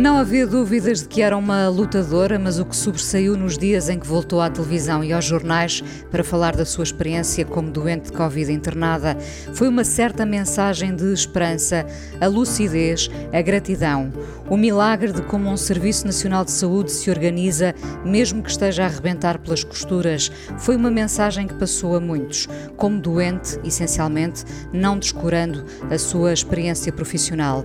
[0.00, 3.98] Não havia dúvidas de que era uma lutadora, mas o que sobressaiu nos dias em
[3.98, 8.16] que voltou à televisão e aos jornais para falar da sua experiência como doente de
[8.16, 9.14] Covid internada
[9.52, 11.84] foi uma certa mensagem de esperança,
[12.18, 14.10] a lucidez, a gratidão,
[14.50, 17.72] o milagre de como um Serviço Nacional de Saúde se organiza,
[18.04, 20.28] mesmo que esteja a arrebentar pelas costuras.
[20.58, 26.90] Foi uma mensagem que passou a muitos, como doente, essencialmente, não descurando a sua experiência
[26.90, 27.64] profissional.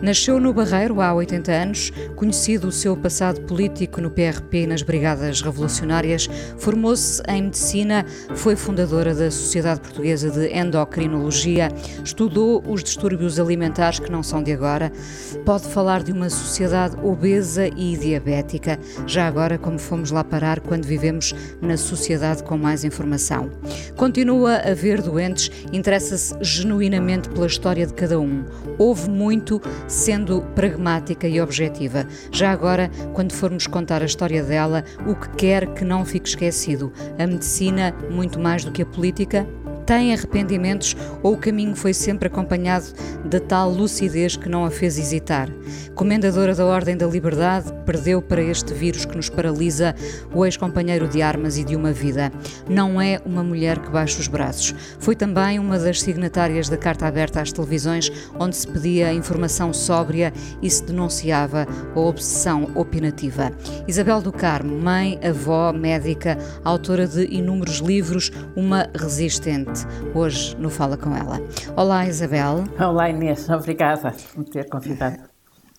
[0.00, 1.69] Nasceu no Barreiro há 80 anos,
[2.16, 8.04] conhecido o seu passado político no PRP e nas Brigadas Revolucionárias, formou-se em medicina,
[8.34, 11.68] foi fundadora da Sociedade Portuguesa de Endocrinologia,
[12.04, 14.90] estudou os distúrbios alimentares que não são de agora,
[15.44, 20.84] pode falar de uma sociedade obesa e diabética, já agora como fomos lá parar quando
[20.84, 23.50] vivemos na sociedade com mais informação.
[23.96, 28.44] Continua a ver doentes, interessa-se genuinamente pela história de cada um.
[28.78, 31.59] Houve muito sendo pragmática e objetiva.
[32.32, 36.92] Já agora, quando formos contar a história dela, o que quer que não fique esquecido:
[37.18, 39.46] a medicina, muito mais do que a política,
[39.90, 42.86] tem arrependimentos ou o caminho foi sempre acompanhado
[43.24, 45.48] de tal lucidez que não a fez hesitar?
[45.96, 49.96] Comendadora da Ordem da Liberdade, perdeu para este vírus que nos paralisa
[50.32, 52.30] o ex-companheiro de armas e de uma vida.
[52.68, 54.72] Não é uma mulher que baixa os braços.
[55.00, 60.32] Foi também uma das signatárias da Carta Aberta às televisões, onde se pedia informação sóbria
[60.62, 63.50] e se denunciava a obsessão opinativa.
[63.88, 69.84] Isabel do Carmo, mãe, avó, médica, autora de inúmeros livros, uma resistente
[70.14, 71.40] hoje no Fala Com Ela.
[71.76, 72.62] Olá, Isabel.
[72.78, 73.50] Olá, Inês.
[73.50, 75.29] Obrigada por me ter convidado.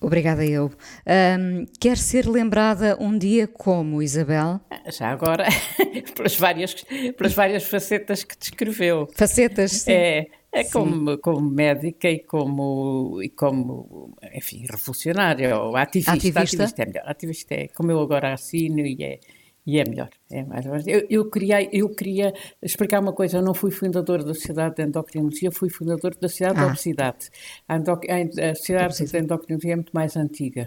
[0.02, 0.70] Obrigada eu.
[1.06, 4.60] Um, quer ser lembrada um dia como, Isabel?
[4.90, 5.46] Já agora,
[6.16, 6.74] pelas várias,
[7.16, 9.08] pelas várias facetas que descreveu.
[9.14, 9.92] Facetas, sim.
[9.92, 16.12] É, é como, como médica e como, e como, enfim, revolucionária, ou ativista.
[16.12, 16.40] Ativista?
[16.40, 17.04] Ativista é melhor.
[17.06, 19.20] Ativista é como eu agora assino e é
[19.66, 20.10] e é melhor.
[20.30, 23.38] É mais eu, eu, queria, eu queria explicar uma coisa.
[23.38, 26.64] Eu não fui fundador da Sociedade de Endocrinologia, fui fundador da Sociedade ah.
[26.64, 27.30] de Obesidade.
[27.68, 30.66] A, endoc, a, a Sociedade de Endocrinologia é muito mais antiga.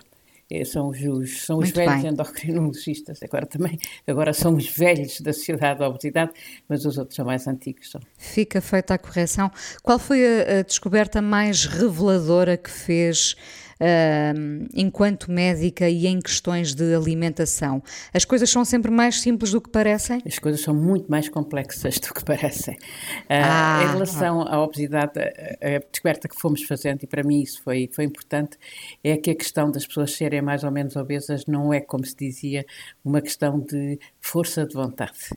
[0.49, 2.11] É, são os, são os velhos bem.
[2.11, 6.33] endocrinologistas, agora também, agora são os velhos da Sociedade da Obesidade,
[6.69, 7.89] mas os outros são mais antigos.
[7.89, 7.99] São.
[8.15, 9.51] Fica feita a correção.
[9.81, 13.35] Qual foi a, a descoberta mais reveladora que fez
[13.81, 17.81] uh, enquanto médica e em questões de alimentação?
[18.13, 20.21] As coisas são sempre mais simples do que parecem?
[20.25, 22.75] As coisas são muito mais complexas do que parecem.
[22.75, 27.41] Uh, ah, em relação à obesidade, a, a, descoberta que fomos fazendo, e para mim
[27.41, 28.57] isso foi, foi importante,
[29.03, 32.15] é que a questão das pessoas serem mais ou menos obesas não é, como se
[32.15, 32.65] dizia,
[33.03, 35.29] uma questão de força de vontade.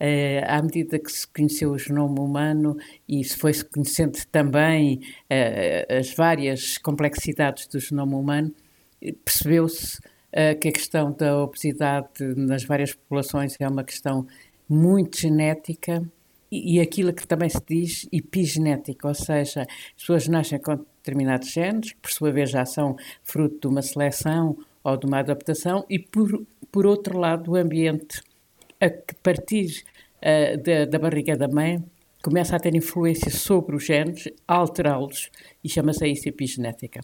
[0.00, 2.74] Uh, à medida que se conheceu o genoma humano
[3.06, 4.98] e se foi-se conhecendo também
[5.30, 8.50] uh, as várias complexidades do genoma humano,
[9.22, 14.26] percebeu-se uh, que a questão da obesidade nas várias populações é uma questão
[14.66, 16.02] muito genética
[16.50, 21.50] e, e aquilo que também se diz epigenética, ou seja, as pessoas nascem com determinados
[21.50, 25.84] genes, que por sua vez já são fruto de uma seleção ou de uma adaptação,
[25.88, 28.22] e por, por outro lado, o ambiente
[28.80, 29.84] a que partir
[30.22, 31.82] uh, da, da barriga da mãe
[32.22, 35.30] começa a ter influência sobre os genes, a alterá-los,
[35.64, 37.00] e chama-se isso epigenética.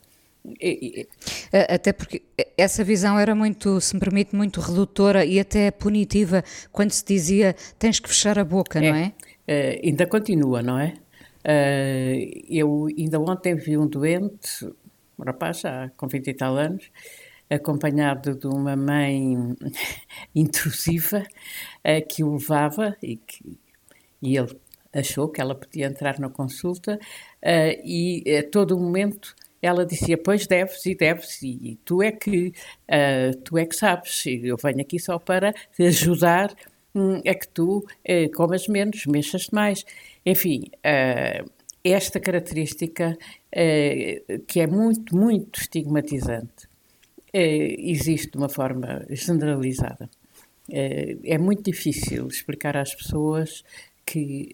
[1.69, 2.23] Até porque
[2.57, 7.55] essa visão era muito, se me permite, muito redutora e até punitiva quando se dizia
[7.79, 9.13] tens que fechar a boca, é, não é?
[9.49, 10.95] Uh, ainda continua, não é?
[11.45, 14.65] Uh, eu ainda ontem vi um doente,
[15.19, 16.91] um rapaz já com 20 e tal anos,
[17.49, 19.57] acompanhado de uma mãe
[20.35, 23.59] intrusiva uh, que o levava e, que,
[24.23, 24.57] e ele
[24.93, 29.35] achou que ela podia entrar na consulta uh, e a todo momento
[29.67, 32.53] ela dizia, pois deves e deves e tu é que,
[32.89, 36.55] uh, tu é que sabes, eu venho aqui só para te ajudar
[36.95, 39.85] um, a que tu uh, comas menos, mexas mais.
[40.25, 41.51] Enfim, uh,
[41.85, 43.17] esta característica
[44.49, 46.69] que é muito, muito estigmatizante
[47.37, 50.09] existe de uma forma generalizada.
[50.69, 53.63] é muito difícil explicar às pessoas
[54.05, 54.53] que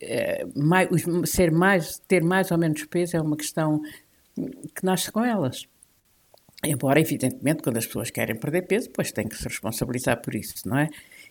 [0.57, 0.89] mais,
[1.27, 3.81] ser mais, ter mais ou menos peso é uma questão
[4.75, 5.67] que nasce com elas.
[6.65, 10.69] Embora, evidentemente, quando as pessoas querem perder peso, pois têm que se responsabilizar por isso,
[10.69, 10.89] não é?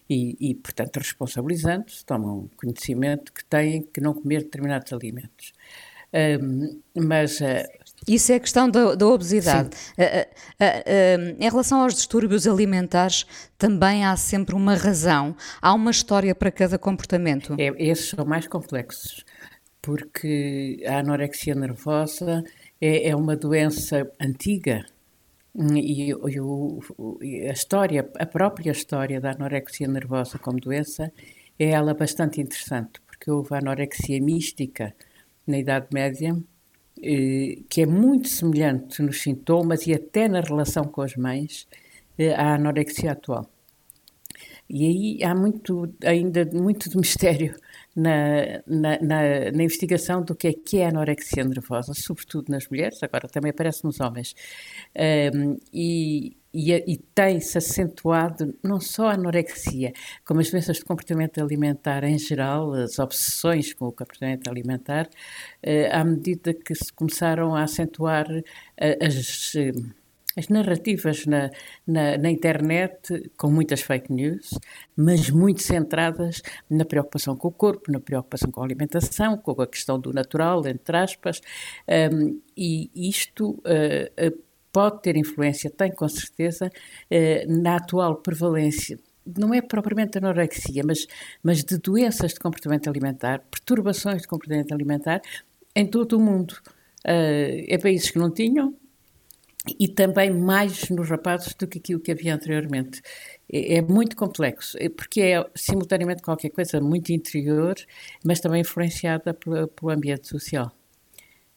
[0.09, 5.53] E, e portanto, responsabilizando-se, tomam conhecimento que têm que não comer determinados alimentos.
[6.13, 7.39] Um, mas.
[8.07, 9.69] Isso é a questão da, da obesidade.
[9.97, 10.25] Uh,
[10.63, 13.25] uh, em relação aos distúrbios alimentares,
[13.57, 15.35] também há sempre uma razão.
[15.61, 17.55] Há uma história para cada comportamento.
[17.59, 19.23] É, esses são mais complexos,
[19.81, 22.43] porque a anorexia nervosa
[22.79, 24.85] é, é uma doença antiga
[25.53, 31.11] e, e, a história, a própria história da anorexia nervosa como doença
[31.59, 34.95] é ela bastante interessante, porque houve a anorexia mística
[35.45, 36.35] na Idade Média,
[37.69, 41.67] que é muito semelhante nos sintomas e até na relação com as mães
[42.17, 43.49] eh, à anorexia atual.
[44.69, 47.55] E aí há muito, ainda muito de mistério
[47.95, 52.67] na, na, na, na, investigação do que é que é a anorexia nervosa, sobretudo nas
[52.69, 54.33] mulheres, agora também aparece nos homens.
[55.35, 59.93] Um, e, e, e tem-se acentuado não só a anorexia,
[60.25, 65.07] como as doenças de comportamento alimentar em geral, as obsessões com o comportamento alimentar,
[65.65, 69.53] uh, à medida que se começaram a acentuar uh, as.
[69.55, 70.01] Uh,
[70.37, 71.49] as narrativas na,
[71.85, 74.57] na, na, internet com muitas fake news,
[74.95, 79.67] mas muito centradas na preocupação com o corpo, na preocupação com a alimentação, com a
[79.67, 81.41] questão do natural, entre aspas,
[82.13, 83.61] um, e isto
[84.71, 88.99] pode ter influência, tem com certeza, uh, na atual prevalência
[89.37, 91.05] não é propriamente anorexia, mas,
[91.43, 95.21] mas de doenças de comportamento alimentar, perturbações de comportamento alimentar
[95.75, 96.53] em todo o mundo.
[97.05, 98.75] Uh, é países que não tinham,
[99.79, 103.01] e também mais nos rapazes do que aquilo que havia anteriormente.
[103.51, 107.75] É, é muito complexo, é, porque é simultaneamente qualquer coisa muito interior,
[108.23, 110.71] mas também influenciada pelo ambiente social.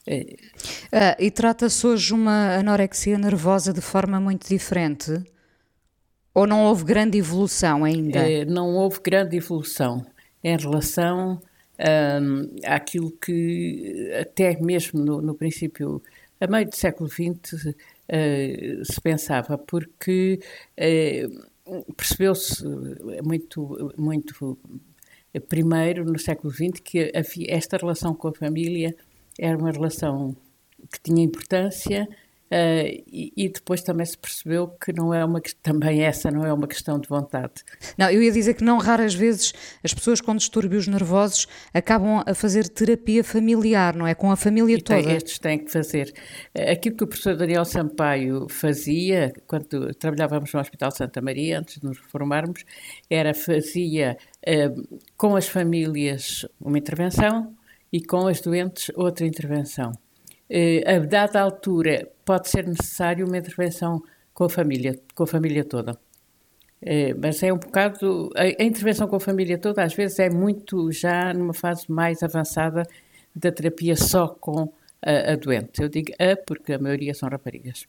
[0.06, 0.36] É.
[0.92, 5.22] Ah, e trata-se hoje uma anorexia nervosa de forma muito diferente?
[6.34, 8.18] Ou não houve grande evolução ainda?
[8.18, 10.04] É, não houve grande evolução
[10.42, 11.40] em relação
[11.78, 16.02] um, àquilo que, até mesmo no, no princípio,
[16.40, 20.40] a meio do século XX, uh, se pensava, porque
[20.76, 22.62] uh, percebeu-se
[23.22, 24.58] muito, muito
[25.48, 28.94] primeiro, no século XX, que havia esta relação com a família
[29.38, 30.36] era uma relação
[30.90, 32.08] que tinha importância
[32.54, 36.52] Uh, e, e, depois também se percebeu que não é uma também essa não é
[36.52, 37.64] uma questão de vontade.
[37.98, 39.52] Não, eu ia dizer que não raras vezes
[39.82, 44.14] as pessoas com distúrbios nervosos acabam a fazer terapia familiar, não é?
[44.14, 45.02] Com a família e toda.
[45.02, 46.12] Tem, estes têm que fazer.
[46.70, 51.84] Aquilo que o professor Daniel Sampaio fazia quando trabalhávamos no Hospital Santa Maria, antes de
[51.84, 52.64] nos reformarmos,
[53.10, 54.16] era fazia
[54.46, 57.52] uh, com as famílias uma intervenção
[57.94, 59.92] e com as doentes outra intervenção
[60.50, 64.02] eh, a dada altura pode ser necessário uma intervenção
[64.32, 65.98] com a família, com a família toda.
[66.82, 68.30] Eh, mas é um bocado.
[68.36, 72.82] A, intervenção com a família toda, às vezes, é muito já numa fase mais avançada
[73.34, 75.82] da terapia só com a, a doente.
[75.82, 77.86] Eu digo a porque a maioria são raparigas.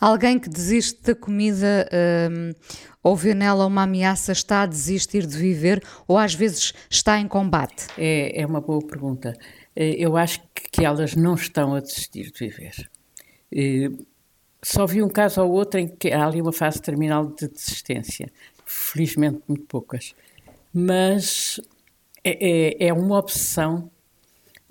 [0.00, 1.88] Alguém que desiste da comida
[2.30, 2.52] um,
[3.02, 7.28] ou vê nela uma ameaça está a desistir de viver ou às vezes está em
[7.28, 7.86] combate?
[7.96, 9.34] É, é uma boa pergunta.
[9.78, 10.40] Eh, eu acho
[10.72, 12.90] que elas não estão a desistir de viver.
[13.52, 13.90] Eh,
[14.62, 18.30] só vi um caso ou outro em que há ali uma fase terminal de desistência.
[18.66, 20.14] Felizmente, muito poucas.
[20.74, 21.60] Mas
[22.24, 23.90] é, é, é uma obsessão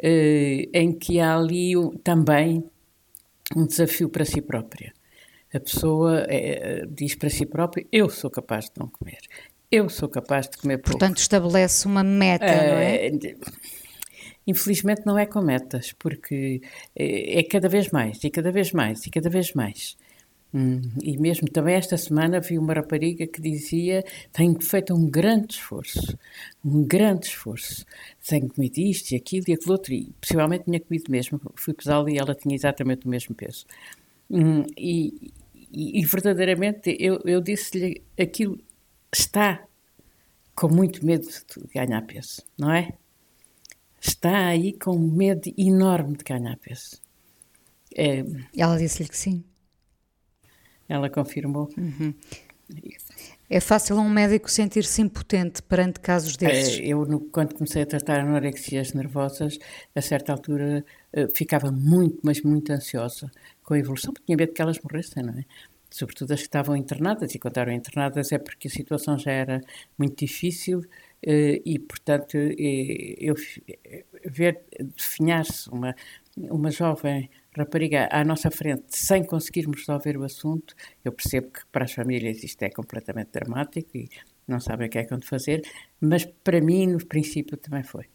[0.02, 2.64] eh, em que há ali também
[3.56, 4.94] um desafio para si própria.
[5.54, 9.20] A pessoa é, diz para si própria: Eu sou capaz de não comer.
[9.72, 10.98] Eu sou capaz de comer pouco.
[10.98, 13.12] Portanto, estabelece uma meta, não é?
[14.46, 16.62] Infelizmente não é com metas, porque
[16.96, 19.98] é, é cada vez mais, e cada vez mais, e cada vez mais.
[20.54, 25.56] Hum, e mesmo também esta semana vi uma rapariga que dizia: Tenho feito um grande
[25.56, 26.18] esforço,
[26.64, 27.86] um grande esforço.
[28.28, 31.42] Tenho comido isto e aquilo e aquilo outro, e possivelmente tinha comido mesmo.
[31.56, 33.66] Fui pesá-la e ela tinha exatamente o mesmo peso.
[34.30, 35.32] Hum, e,
[35.72, 38.60] e, e, verdadeiramente eu, eu disse-lhe: aquilo
[39.14, 39.66] está
[40.56, 42.94] com muito medo de ganhar peso, não é?
[44.02, 47.02] está aí com medo enorme de ganhar peso.
[47.96, 48.24] É,
[48.56, 49.44] ela disse-lhe que sim.
[50.88, 51.70] Ela confirmou.
[51.78, 52.14] Uhum.
[53.50, 56.80] É fácil um médico sentir-se impotente perante casos desses?
[56.80, 59.58] É, eu, no, quando comecei a tratar anorexias nervosas,
[59.96, 63.32] a certa altura uh, ficava muito, mas muito ansiosa
[63.64, 65.46] com a evolução, porque tinha medo que elas morressem, não é?
[65.90, 69.62] Sobretudo as que estavam internadas, e quando eram internadas é porque a situação já era
[69.98, 70.84] muito difícil
[71.24, 73.36] eh, e, portanto, eh, eu
[74.26, 74.60] ver
[74.96, 75.96] definhar-se uma,
[76.38, 81.86] uma jovem rapariga à nossa frente sem conseguirmos resolver o assunto, eu percebo que para
[81.86, 84.10] as famílias isto é completamente dramático e
[84.48, 85.62] não sabem o que é que vão de fazer,
[86.00, 88.06] mas para mim, no princípio, também foi.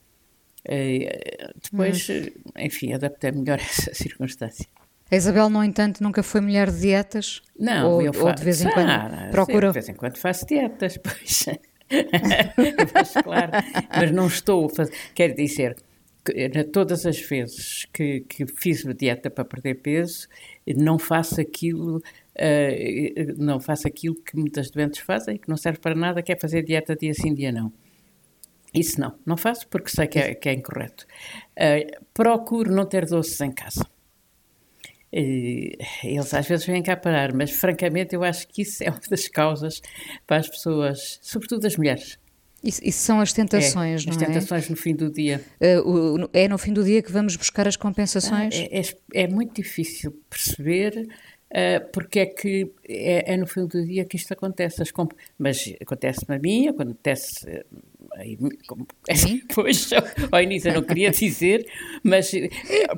[0.65, 2.53] Uh, depois, hum.
[2.57, 4.67] enfim, adaptei melhor essa circunstância.
[5.11, 7.43] A Isabel, no entanto, nunca foi mulher de dietas?
[7.59, 9.67] Não, ou, eu faço, ou de vez em quando ah, procura...
[9.67, 11.47] De vez em quando faço dietas, pois.
[12.95, 13.53] mas, claro,
[13.95, 14.93] mas não estou a fazer.
[15.15, 15.77] Quer dizer,
[16.73, 20.29] todas as vezes que, que fiz uma dieta para perder peso,
[20.77, 21.99] não faço aquilo.
[22.35, 26.37] Uh, não faço aquilo que muitas doentes fazem, que não serve para nada, que é
[26.37, 27.73] fazer dieta dia sim, dia não.
[28.75, 31.07] Isso não, não faço porque sei que é, que é incorreto.
[31.53, 33.87] Uh, procuro não ter doces em casa.
[35.13, 39.01] Uh, eles às vezes vêm cá parar, mas francamente eu acho que isso é uma
[39.11, 39.83] das causas
[40.27, 42.19] para as pessoas, sobretudo as mulheres.
[42.63, 44.25] Isso, isso são as tentações, é, não as é?
[44.25, 45.45] As tentações no fim do dia.
[45.61, 48.55] Uh, o, é no fim do dia que vamos buscar as compensações?
[48.55, 51.09] Ah, é, é, é, muito difícil perceber
[51.51, 54.81] uh, porque é que é, é, no fim do dia que isto acontece.
[54.81, 55.13] As comp...
[55.37, 57.65] Mas acontece-me a mim, acontece
[59.15, 59.43] Sim?
[59.55, 59.91] Pois,
[60.31, 61.67] ao início eu não queria dizer,
[62.03, 62.49] mas eh,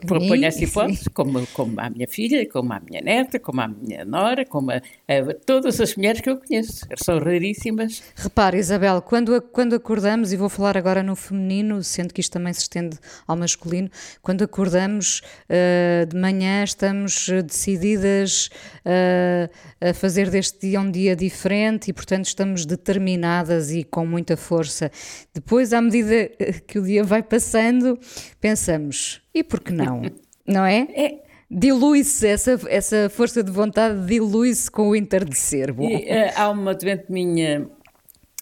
[0.06, 4.04] ponho essa hipótese, como, como a minha filha, como a minha neta, como a minha
[4.04, 8.02] nora, como a, a, todas as mulheres que eu conheço, são raríssimas.
[8.16, 12.52] Repare, Isabel, quando, quando acordamos, e vou falar agora no feminino, sendo que isto também
[12.52, 13.90] se estende ao masculino,
[14.22, 18.48] quando acordamos uh, de manhã, estamos decididas
[18.84, 24.36] uh, a fazer deste dia um dia diferente e, portanto, estamos determinadas e com muita
[24.36, 24.90] força.
[25.32, 26.28] Depois, à medida
[26.66, 27.98] que o dia vai passando,
[28.40, 30.02] pensamos, e por que não?
[30.46, 30.86] não é?
[30.94, 35.72] é dilui-se, essa, essa força de vontade dilui-se com o entardecer.
[35.72, 35.88] Bom.
[35.88, 37.68] E, uh, há uma doente minha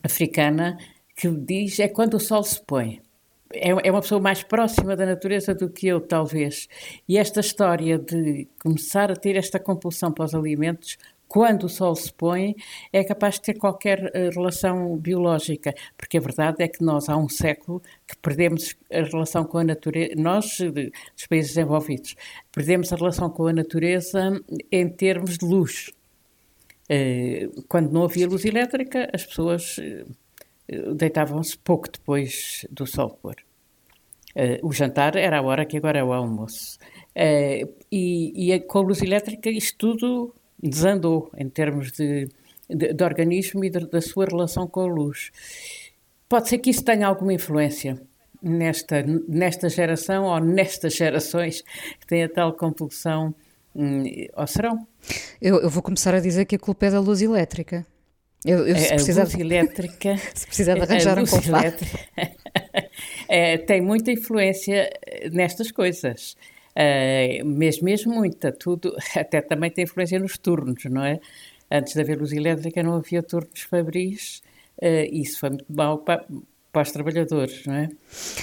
[0.03, 0.79] africana
[1.17, 3.01] que diz é quando o sol se põe.
[3.53, 6.69] É, é uma pessoa mais próxima da natureza do que eu, talvez.
[7.07, 10.97] E esta história de começar a ter esta compulsão para os alimentos
[11.33, 12.55] quando o sol se põe,
[12.93, 17.17] é capaz de ter qualquer uh, relação biológica, porque a verdade é que nós, há
[17.17, 22.15] um século, que perdemos a relação com a natureza, nós, de, dos países desenvolvidos,
[22.53, 25.91] perdemos a relação com a natureza em termos de luz.
[26.91, 29.81] Uh, quando não havia luz elétrica, as pessoas
[30.95, 33.37] deitavam-se pouco depois do sol pôr.
[34.63, 36.79] o jantar era a hora que agora é o almoço.
[37.91, 40.35] e, e com a luz elétrica isto tudo
[40.69, 42.29] desandou em termos de,
[42.69, 45.31] de, de organismo e de, da sua relação com a luz.
[46.29, 48.01] Pode ser que isso tenha alguma influência
[48.43, 51.63] nesta, nesta geração ou nestas gerações
[52.01, 53.35] que têm a tal compulsão,
[53.75, 54.05] hum,
[54.35, 54.87] ou serão?
[55.41, 57.87] Eu, eu, vou começar a dizer que a culpa é da luz elétrica.
[58.45, 60.17] Eu, eu, se a precisar, luz elétrica.
[60.35, 61.99] se precisar de arranjar um elétrica,
[63.29, 64.91] é, tem muita influência
[65.31, 66.37] nestas coisas.
[66.75, 71.21] Uh, mesmo, mesmo muita, tudo, até também tem influência nos turnos, não é?
[71.71, 74.43] Antes de haver luz elétrica não havia turnos fabris,
[74.79, 76.25] uh, isso foi muito mau para,
[76.73, 77.89] para os trabalhadores, não é?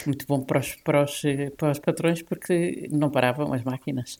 [0.06, 1.22] Muito bom para os, para os,
[1.58, 4.20] para os patrões porque não paravam as máquinas.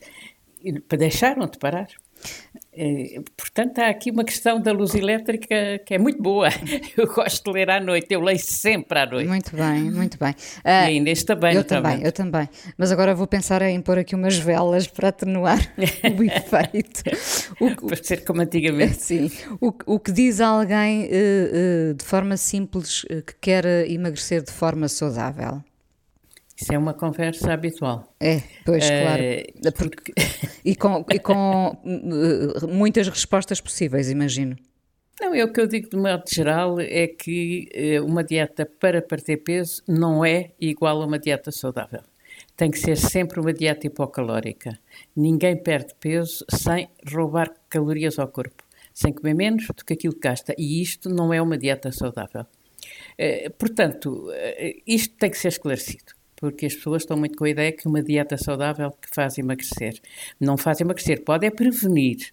[0.98, 1.88] Deixaram de parar.
[2.72, 6.48] Eh, portanto, há aqui uma questão da luz elétrica que é muito boa.
[6.96, 9.28] Eu gosto de ler à noite, eu leio sempre à noite.
[9.28, 10.30] Muito bem, muito bem.
[10.30, 11.54] Uh, e ainda este também.
[11.54, 12.48] Eu também, eu também.
[12.76, 17.02] Mas agora vou pensar em pôr aqui umas velas para atenuar o efeito.
[17.60, 19.02] O, para ser como antigamente.
[19.02, 19.30] Sim.
[19.60, 24.88] O, o que diz alguém uh, uh, de forma simples que quer emagrecer de forma
[24.88, 25.62] saudável?
[26.60, 28.14] Isso é uma conversa habitual.
[28.20, 29.72] É, pois, claro.
[29.76, 30.12] Porque...
[30.62, 34.56] E com, e com uh, muitas respostas possíveis, imagino.
[35.18, 37.66] Não, é o que eu digo de modo geral é que
[37.98, 42.02] uh, uma dieta para perder peso não é igual a uma dieta saudável.
[42.54, 44.78] Tem que ser sempre uma dieta hipocalórica.
[45.16, 48.62] Ninguém perde peso sem roubar calorias ao corpo,
[48.92, 50.54] sem comer menos do que aquilo que gasta.
[50.58, 52.44] E isto não é uma dieta saudável.
[53.58, 54.28] Portanto,
[54.86, 58.02] isto tem que ser esclarecido porque as pessoas estão muito com a ideia que uma
[58.02, 60.00] dieta saudável que faz emagrecer.
[60.40, 62.32] Não faz emagrecer, pode é prevenir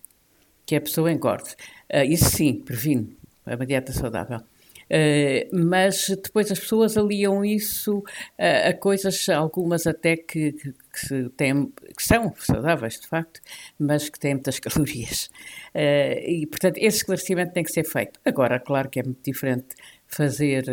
[0.66, 1.52] que a pessoa engorde.
[1.94, 4.40] Uh, isso sim, previne, é uma dieta saudável.
[4.88, 11.30] Uh, mas depois as pessoas aliam isso uh, a coisas, algumas até que, que, que,
[11.30, 13.42] que, são saudáveis, de facto,
[13.78, 15.30] mas que têm muitas calorias.
[15.76, 18.18] Uh, e, portanto, esse esclarecimento tem que ser feito.
[18.24, 19.76] Agora, claro que é muito diferente
[20.08, 20.64] fazer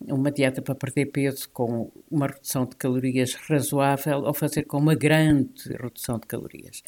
[0.00, 4.94] uma dieta para perder peso com uma redução de calorias razoável ou fazer com uma
[4.94, 6.82] grande redução de calorias.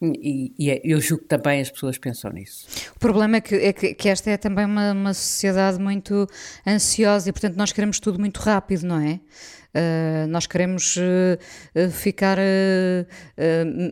[0.00, 2.66] E, e é, eu julgo que também as pessoas pensam nisso.
[2.94, 6.26] O problema é que, é que, que esta é também uma, uma sociedade muito
[6.66, 9.20] ansiosa e, portanto, nós queremos tudo muito rápido, não é?
[9.68, 13.06] Uh, nós queremos uh, ficar uh,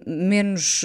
[0.07, 0.85] menos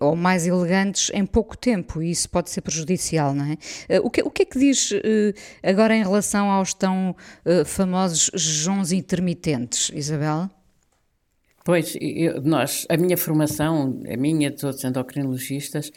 [0.00, 4.00] ou mais elegantes em pouco tempo e isso pode ser prejudicial, não é?
[4.00, 4.90] o, que, o que é que diz
[5.62, 7.14] agora em relação aos tão
[7.64, 10.50] famosos jejuns intermitentes, Isabel?
[11.64, 15.90] Pois, eu, nós, a minha formação, a minha de outros endocrinologistas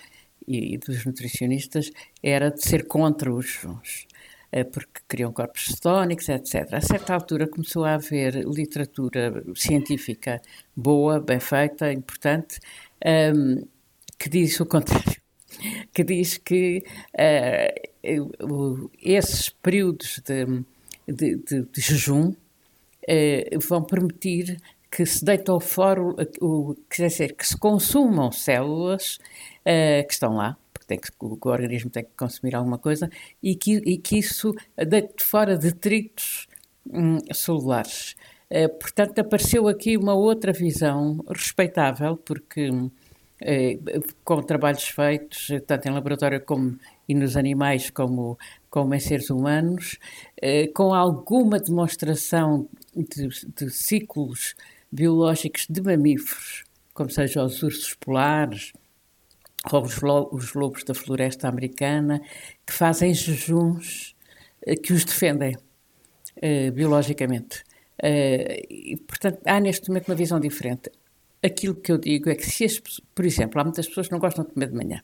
[0.48, 1.92] e, e dos nutricionistas,
[2.24, 4.08] era de ser contra os jejuns.
[4.50, 6.74] Eh, porque criam corpos cetónicos, etc.
[6.74, 10.42] A certa altura começou a haver literatura científica
[10.74, 12.60] boa, bem feita, importante,
[13.06, 13.64] um, ehm,
[14.18, 15.18] que diz o contrário.
[15.94, 16.84] Que diz que
[17.16, 20.46] uh, esses períodos de,
[21.08, 26.02] de, de, de jejum uh, vão permitir que se deite ao fora,
[26.42, 29.20] o, quer dizer, que se consumam células
[29.62, 33.10] uh, que estão lá, tem que, o, o organismo tem que consumir alguma coisa,
[33.44, 36.48] e que, e que isso deite fora detritos
[36.90, 38.16] hum, celulares.
[38.50, 42.90] Uh, portanto, apareceu aqui uma outra visão respeitável, porque uh,
[44.24, 46.78] com trabalhos feitos, tanto em laboratório como
[47.10, 48.38] e nos animais como,
[48.70, 49.98] como em seres humanos,
[50.76, 54.56] com alguma demonstração de, de ciclos
[54.98, 58.74] biológicos de mamíferos, como sejam os ursos polares,
[59.72, 60.02] os,
[60.32, 62.20] os lobos da floresta americana,
[62.66, 64.16] que fazem jejuns
[64.66, 67.64] eh, que os defendem uh, biologicamente.
[68.02, 70.90] Uh, e, portanto, há neste momento uma visão diferente.
[71.44, 72.80] Aquilo que eu digo é que, se as,
[73.14, 75.02] por exemplo, há muitas pessoas que não gostam de comer de manhã.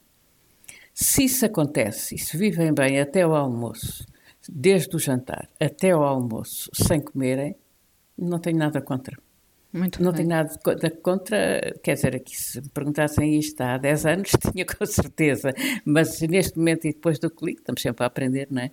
[0.92, 4.06] Se isso acontece e se vivem bem até ao almoço,
[4.50, 7.56] desde o jantar até ao almoço, sem comerem,
[8.18, 9.18] não tenho nada contra.
[9.74, 10.18] Muito não bem.
[10.18, 10.60] tenho nada
[11.02, 15.52] contra, quer dizer, aqui se me perguntassem isto há 10 anos, tinha com certeza,
[15.84, 18.72] mas neste momento e depois do clique, estamos sempre a aprender, não é?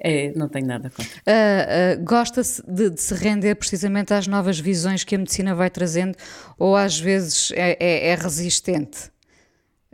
[0.00, 1.12] É, não tenho nada contra.
[1.20, 5.70] Uh, uh, Gosta-se de, de, se render precisamente às novas visões que a medicina vai
[5.70, 6.16] trazendo
[6.58, 9.10] ou às vezes é, é, é resistente?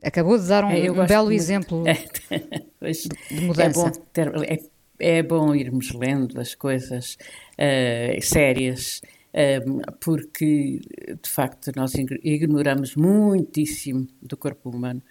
[0.03, 1.85] Acabou de dar um, é, um belo exemplo
[2.81, 3.63] de mudança.
[3.63, 4.59] É bom, ter, é,
[5.19, 7.19] é bom irmos lendo as coisas
[7.59, 9.03] uh, sérias
[10.01, 10.81] porque
[11.23, 15.03] de facto nós ignoramos muitíssimo do corpo humano,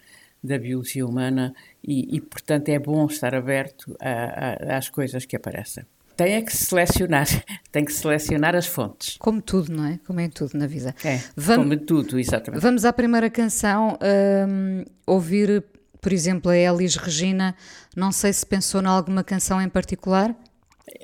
[0.42, 5.36] da biologia humana e, e portanto é bom estar aberto a, a, às coisas que
[5.36, 5.84] aparecem.
[6.16, 7.26] Tem é que selecionar,
[7.72, 9.16] tem que selecionar as fontes.
[9.18, 9.98] Como tudo, não é?
[10.06, 10.94] Como em tudo na vida.
[11.02, 12.60] É, vamos, como tudo, exatamente.
[12.60, 13.98] Vamos à primeira canção,
[14.46, 15.64] um, ouvir,
[15.98, 17.54] por exemplo, a Elis Regina.
[17.96, 20.36] Não sei se pensou em alguma canção em particular.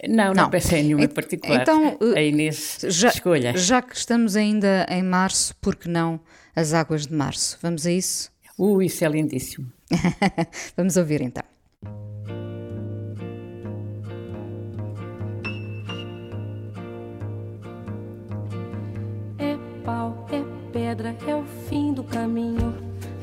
[0.09, 1.63] Não, não, não pensei em nenhuma em particular.
[1.63, 3.57] Então, a Inês já, escolha.
[3.57, 6.21] Já que estamos ainda em março, por que não
[6.55, 7.59] as águas de março?
[7.63, 8.31] Vamos a isso?
[8.59, 9.71] Uh, isso é lindíssimo.
[10.77, 11.45] Vamos ouvir então.
[19.39, 22.75] É pau, é pedra, é o fim do caminho,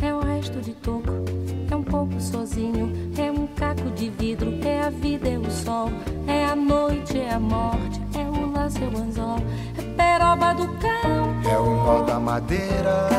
[0.02, 1.26] é o resto de toco,
[1.70, 5.90] é um pouco sozinho, é um caco de vidro, é a vida, é o sol
[6.28, 9.40] é a noite, é a morte, é o laço, é o anzol,
[9.78, 11.52] é peroba do cão.
[11.52, 13.10] É o nó da madeira.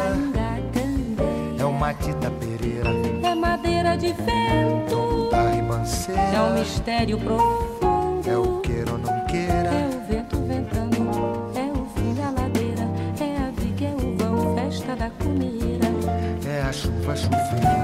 [1.59, 2.91] É o matita pereira.
[3.23, 5.31] É madeira de vento.
[5.31, 6.21] Da ribanceira.
[6.21, 8.29] É o mistério profundo.
[8.29, 9.71] É o queira ou não queira.
[9.71, 10.97] É o vento ventando.
[11.55, 12.89] É o fim da ladeira.
[13.21, 15.87] É a viga, é o vão, festa da comida.
[16.47, 17.84] É a chuva chovendo,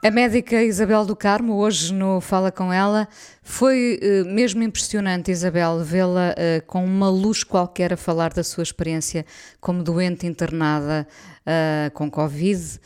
[0.00, 3.08] A médica Isabel do Carmo, hoje no Fala Com Ela,
[3.42, 8.62] foi uh, mesmo impressionante, Isabel, vê-la uh, com uma luz qualquer a falar da sua
[8.62, 9.26] experiência
[9.60, 11.04] como doente internada
[11.42, 12.78] uh, com Covid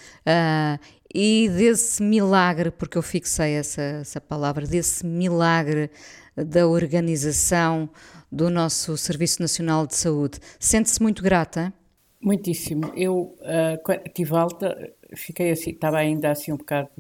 [1.15, 5.91] e desse milagre, porque eu fixei essa, essa palavra, desse milagre
[6.35, 7.91] da organização
[8.31, 10.39] do nosso Serviço Nacional de Saúde.
[10.59, 11.75] Sente-se muito grata?
[12.23, 12.91] Muitíssimo.
[12.97, 14.75] Eu uh, tive alta,
[15.17, 16.91] fiquei assim, estava ainda assim um bocado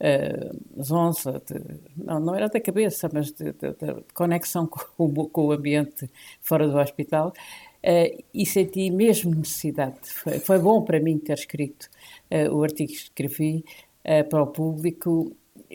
[0.00, 1.60] uh, zonza, de,
[1.96, 6.08] não, não era da cabeça, mas de, de, de conexão com o, com o, ambiente
[6.40, 7.32] fora do hospital.
[7.78, 9.98] Uh, e senti mesmo necessidade.
[10.02, 11.88] Foi, foi, bom para mim ter escrito
[12.30, 13.64] uh, o artigo que escrevi
[14.04, 15.32] uh, para o público.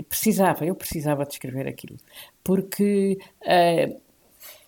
[0.09, 1.97] Precisava, eu precisava de escrever aquilo,
[2.43, 3.19] porque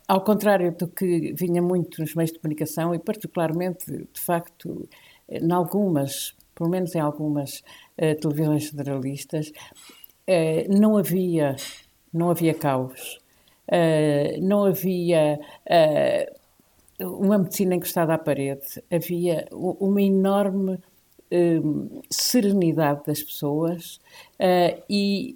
[0.07, 4.87] ao contrário do que vinha muito nos meios de comunicação e particularmente, de facto,
[5.27, 7.59] em algumas, pelo menos em algumas
[7.99, 11.55] uh, televisões federalistas, uh, não havia,
[12.11, 13.19] não havia caos,
[13.67, 15.39] uh, não havia
[16.99, 20.79] uma medicina encostada à parede, havia uma enorme
[22.09, 23.99] serenidade das pessoas
[24.89, 25.35] e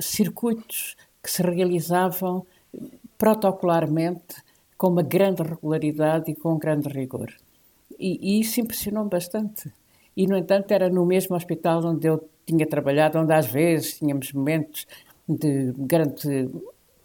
[0.00, 2.44] circuitos que se realizavam
[3.16, 4.42] protocolarmente,
[4.76, 7.32] com uma grande regularidade e com um grande rigor.
[7.98, 9.72] E, e isso impressionou-me bastante.
[10.16, 14.32] E, no entanto, era no mesmo hospital onde eu tinha trabalhado, onde às vezes tínhamos
[14.32, 14.86] momentos
[15.28, 16.48] de grande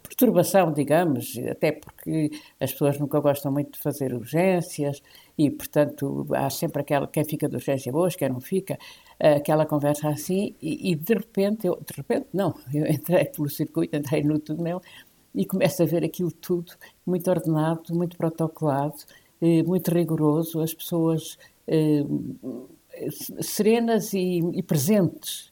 [0.02, 5.02] perturbação, digamos, até porque as pessoas nunca gostam muito de fazer urgências
[5.36, 8.78] e, portanto, há sempre aquela, quem fica de urgência boa, quem não fica,
[9.18, 13.96] aquela conversa assim, e, e, de repente, eu, de repente, não, eu entrei pelo circuito,
[13.96, 14.80] entrei no túnel
[15.34, 16.72] e começa a ver aquilo tudo
[17.06, 18.96] muito ordenado, muito protocolado,
[19.40, 22.04] eh, muito rigoroso, as pessoas eh,
[23.40, 25.50] serenas e, e, presentes.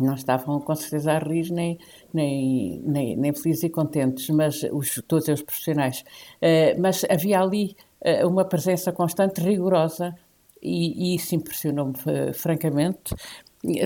[0.00, 1.78] Não estavam com certeza a rir, nem,
[2.12, 6.04] nem, nem, nem felizes e contentes, mas os, todos os profissionais.
[6.40, 7.76] Eh, mas havia ali
[8.24, 10.16] uma presença constante, rigorosa,
[10.62, 11.94] e, e isso impressionou-me
[12.32, 13.14] francamente,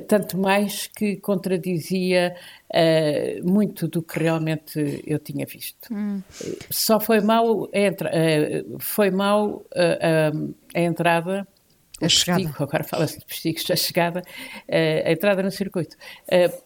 [0.06, 2.34] tanto mais que contradizia
[2.70, 5.92] uh, muito do que realmente eu tinha visto.
[5.92, 6.22] Hum.
[6.70, 11.46] Só foi mal entra, uh, foi mal uh, a entrada
[12.00, 12.54] a chegada.
[12.58, 14.22] agora fala-se de vestigos, a chegada,
[15.06, 15.96] a entrada no circuito,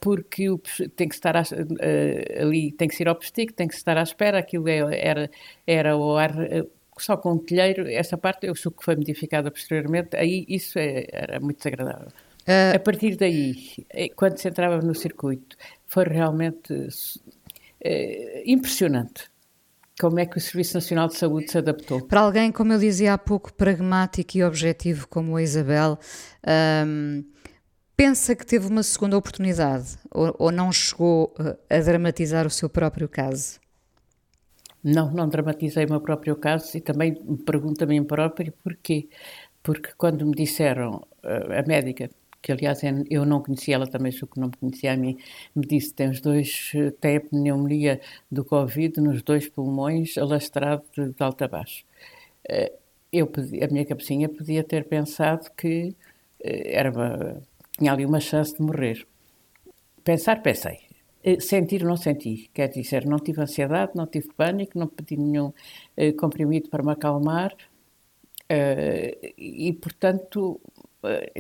[0.00, 0.58] porque o,
[0.96, 4.68] tem que estar ali, tem que ser ao postigo, tem que estar à espera, aquilo
[4.68, 5.30] é, era,
[5.66, 6.34] era o ar
[7.02, 11.06] só com um telheiro, essa parte eu sou que foi modificada posteriormente, aí isso é,
[11.10, 12.08] era muito desagradável.
[12.46, 12.76] Uh...
[12.76, 19.30] A partir daí, eh, quando se entrava no circuito, foi realmente uh, impressionante
[19.98, 22.00] como é que o Serviço Nacional de Saúde se adaptou.
[22.00, 25.98] Para alguém, como eu dizia há pouco, pragmático e objetivo como a Isabel,
[26.86, 27.24] um,
[27.96, 31.34] pensa que teve uma segunda oportunidade ou, ou não chegou
[31.68, 33.58] a dramatizar o seu próprio caso?
[34.82, 39.08] Não, não dramatizei o meu próprio caso e também me pergunto a mim próprio porquê.
[39.62, 42.08] Porque quando me disseram, a médica
[42.48, 42.80] que aliás
[43.10, 45.18] eu não conhecia, ela também sou que não me conhecia a mim,
[45.54, 51.12] me disse tem os dois, tem a pneumonia do Covid nos dois pulmões, alastrado de,
[51.12, 51.84] de alto a baixo.
[52.48, 52.72] Eh,
[53.12, 53.30] eu,
[53.62, 55.94] a minha cabecinha podia ter pensado que
[56.42, 57.42] eh, era uma,
[57.78, 59.06] tinha ali uma chance de morrer.
[60.02, 60.78] Pensar, pensei.
[61.22, 62.50] Eh, sentir, não senti.
[62.54, 65.52] Quer dizer, não tive ansiedade, não tive pânico, não pedi nenhum
[66.18, 67.54] comprimido para me acalmar.
[69.36, 70.58] e, portanto,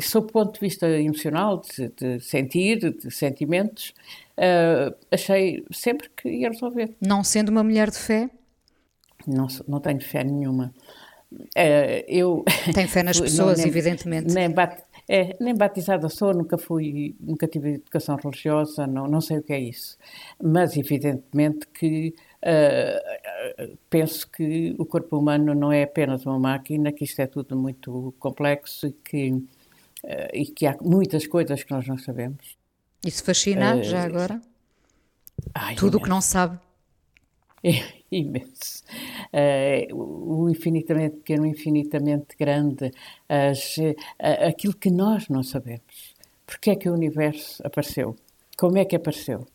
[0.00, 3.92] sob o ponto de vista emocional, de, de sentir, de sentimentos,
[4.36, 6.94] uh, achei sempre que ia resolver.
[7.00, 8.30] Não sendo uma mulher de fé?
[9.26, 10.72] Não, não tenho fé nenhuma.
[11.32, 12.44] Uh, eu
[12.74, 14.32] Tem fé nas pessoas, não, nem, evidentemente.
[14.32, 19.38] Nem, bat, é, nem batizada sou, nunca fui, nunca tive educação religiosa, não, não sei
[19.38, 19.98] o que é isso.
[20.42, 27.04] Mas evidentemente que uh, penso que o corpo humano não é apenas uma máquina, que
[27.04, 29.46] isto é tudo muito complexo e que, uh,
[30.32, 32.56] e que há muitas coisas que nós não sabemos.
[33.04, 34.40] Isso fascina, uh, já agora?
[35.54, 36.58] Ai, tudo o que não sabe.
[37.62, 37.70] É
[38.10, 38.84] imenso.
[39.92, 42.90] O infinitamente pequeno, o infinitamente grande,
[43.28, 43.76] as,
[44.46, 46.14] aquilo que nós não sabemos.
[46.46, 48.16] Porquê é que o universo apareceu?
[48.56, 49.46] Como é que apareceu?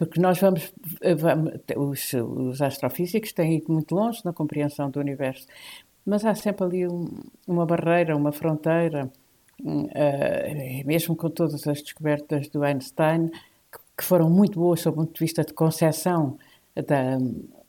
[0.00, 0.72] Porque nós vamos,
[1.18, 5.46] vamos os, os, astrofísicos têm ido muito longe na compreensão do universo,
[6.06, 7.06] mas há sempre ali um,
[7.46, 9.12] uma barreira, uma fronteira,
[9.62, 15.00] uh, mesmo com todas as descobertas do Einstein, que, que foram muito boas sob o
[15.02, 16.38] ponto de vista de concepção
[16.74, 17.18] da,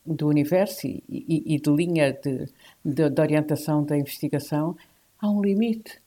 [0.05, 2.47] do universo e, e, e de linha de,
[2.85, 4.77] de, de orientação da investigação,
[5.19, 5.99] há um limite.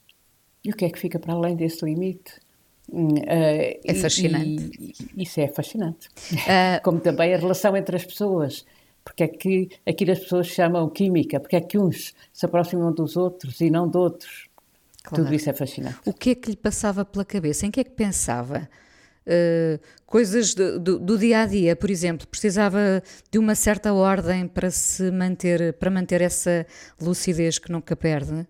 [0.65, 2.41] e o que é que fica para além desse limite?
[2.89, 4.71] Uh, é fascinante.
[4.79, 6.09] E, e, isso é fascinante.
[6.33, 8.65] Uh, Como também a relação entre as pessoas.
[9.05, 11.39] Porque é que aquilo as pessoas chamam química?
[11.39, 14.49] Porque é que uns se aproximam dos outros e não de outros?
[15.03, 15.25] Claro.
[15.25, 15.99] Tudo isso é fascinante.
[16.07, 17.67] O que é que lhe passava pela cabeça?
[17.67, 18.69] Em que é que pensava?
[19.27, 24.47] Uh, coisas do, do, do, dia a dia, por exemplo, precisava de uma certa ordem
[24.47, 26.67] para se manter, para manter essa
[27.01, 28.47] lucidez que nunca perde?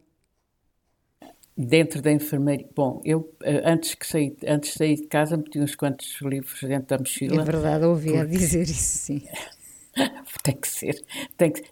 [1.57, 5.61] Dentro da enfermaria, bom, eu eh, antes, que saí, antes de sair de casa meti
[5.61, 7.43] uns quantos livros dentro da mochila.
[7.43, 8.21] É verdade, ouvi porque...
[8.21, 9.23] a dizer isso, sim.
[10.43, 11.05] tem que ser,
[11.37, 11.63] tem que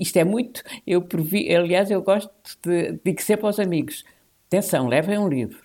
[0.00, 2.32] Isto é muito, eu previ, aliás, eu gosto
[2.64, 4.04] de, digo sempre aos amigos,
[4.48, 5.62] atenção, levem um livro.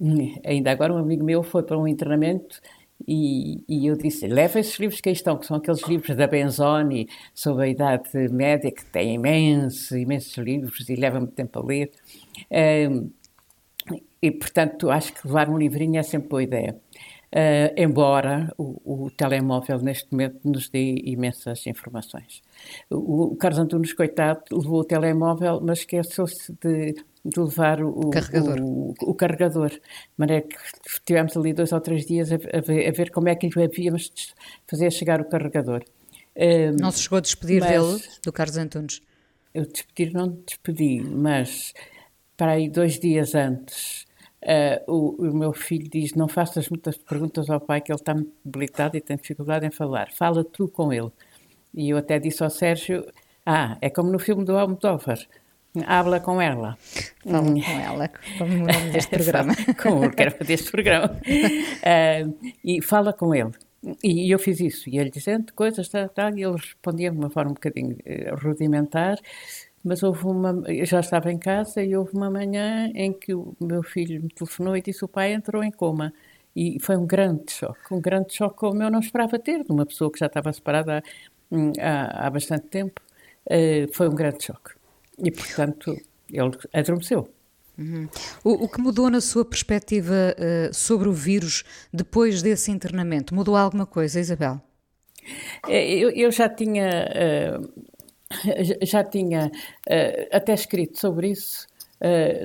[0.44, 2.62] Ainda agora um amigo meu foi para um internamento
[3.06, 6.26] e, e, eu disse, leva esses livros que aí estão, que são aqueles livros da
[6.26, 11.62] Benzoni sobre a idade média, que tem imensos, imensos livros e leva muito tempo a
[11.62, 11.90] ler
[14.22, 16.76] e, portanto, acho que levar um livrinho é sempre boa ideia.
[17.34, 22.42] Uh, embora o, o, telemóvel neste momento nos dê imensas informações.
[22.90, 28.60] O, o Carlos Antunes, coitado, levou o telemóvel, mas esqueceu-se de, de, levar o carregador.
[28.60, 29.70] O, o, carregador.
[29.70, 29.80] De
[30.16, 30.56] maneira que
[31.04, 33.64] tivemos ali dois ou três dias a, a, ver, a ver, como é que lhe
[33.64, 34.34] havíamos de
[34.66, 35.84] fazer chegar o carregador.
[36.34, 39.00] Uh, não se chegou a despedir mas, dele, do Carlos Antunes?
[39.52, 41.74] Eu despedir não despedi, mas
[42.36, 44.06] para aí dois dias antes,
[44.42, 48.14] uh, o, o, meu filho diz: Não faças muitas perguntas ao pai, que ele está
[48.14, 50.10] muito debilitado e tem dificuldade em falar.
[50.12, 51.10] Fala tu com ele.
[51.74, 53.06] E eu até disse ao Sérgio:
[53.44, 55.18] Ah, é como no filme do Almodóvar.
[55.86, 56.76] Habla com ela.
[57.24, 59.54] Fala com ela, como o nome deste programa.
[59.82, 61.18] com o que era deste programa.
[61.26, 63.52] Uh, e fala com ele.
[64.04, 64.90] E eu fiz isso.
[64.90, 68.36] E ele dizendo coisas, tal, tal, e ele respondia de uma forma um bocadinho uh,
[68.36, 69.16] rudimentar.
[69.82, 70.62] Mas houve uma.
[70.68, 74.28] Eu já estava em casa e houve uma manhã em que o meu filho me
[74.28, 76.12] telefonou e disse: o pai entrou em coma.
[76.54, 79.86] E foi um grande choque, um grande choque como eu não esperava ter, de uma
[79.86, 81.02] pessoa que já estava separada há,
[81.50, 83.00] hum, há, há bastante tempo.
[83.46, 84.81] Uh, foi um grande choque.
[85.18, 85.96] E, portanto,
[86.30, 87.28] ele adormeceu.
[87.78, 88.08] Uhum.
[88.44, 93.34] O, o, que mudou na sua perspectiva uh, sobre o vírus depois desse internamento?
[93.34, 94.60] Mudou alguma coisa, Isabel?
[95.68, 97.08] Eh, eu, eu já tinha.
[97.60, 97.92] Uh,
[98.82, 101.66] já tinha uh, até escrito sobre isso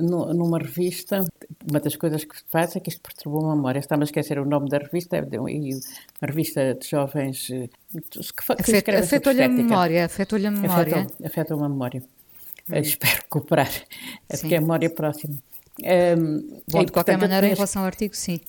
[0.04, 1.26] no, numa revista.
[1.68, 3.80] Uma das coisas que faz é que isto perturbou a memória.
[3.80, 8.92] Estava a esquecer o nome da revista, é e uma revista de jovens que, que
[8.92, 10.06] Afetou-lhe a memória.
[10.06, 11.08] Afetou-lhe a memória.
[11.26, 12.04] Afetou, a memória.
[12.70, 12.78] Hum.
[12.80, 13.72] espero recuperar,
[14.30, 15.36] é porque é a memória próxima.
[15.84, 18.40] Um, Bom, de qualquer maneira, em relação ao artigo, sim.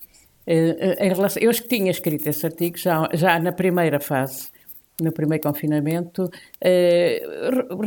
[0.47, 4.49] em relação, eu tinha escrito esse artigo já, já na primeira fase
[5.01, 6.29] no primeiro confinamento,
[6.61, 7.23] eh,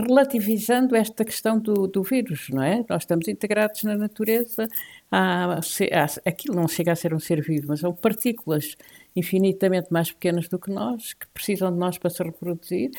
[0.08, 2.86] relativizando esta questão do, do, vírus, não é?
[2.88, 4.67] Nós estamos integrados na natureza,
[5.12, 8.78] há, há, aquilo não chega a ser um ser vivo, mas são partículas
[9.13, 12.91] infinitamente mais pequenas do que nós, que precisam de nós para se reproduzir,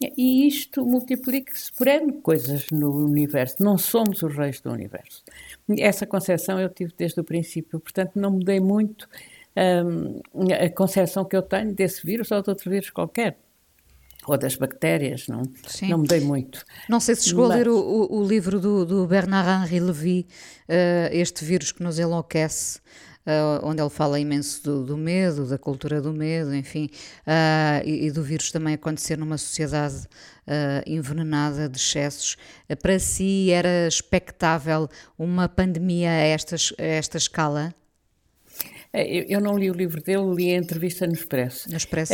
[0.00, 3.56] e isto multiplica-se por N coisas no universo.
[3.60, 5.22] Não somos os reis do universo.
[5.78, 9.06] Essa concepção eu tive desde o princípio, portanto não mudei muito
[9.84, 10.20] hum,
[10.52, 13.36] a concepção que eu tenho desse vírus ou de outro vírus qualquer
[14.26, 15.88] ou das bactérias, não, Sim.
[15.88, 16.64] não mudei muito.
[16.88, 17.56] Não sei se chegou Mas...
[17.56, 20.26] a ler o, o, livro do, do, Bernard-Henri Lévy,
[20.68, 22.80] uh, Este Vírus que nos enlouquece,
[23.30, 26.90] uh, onde ele fala imenso do, do, medo, da cultura do medo, enfim,
[27.26, 30.06] uh, e, e, do vírus também acontecer numa sociedade
[30.84, 32.36] envenenada de excessos.
[32.82, 37.72] para si era expectável uma pandemia a, estas, a esta escala?
[38.92, 41.70] Eu, eu, não li o livro dele, li a entrevista no Expresso.
[41.70, 42.12] No Expresso,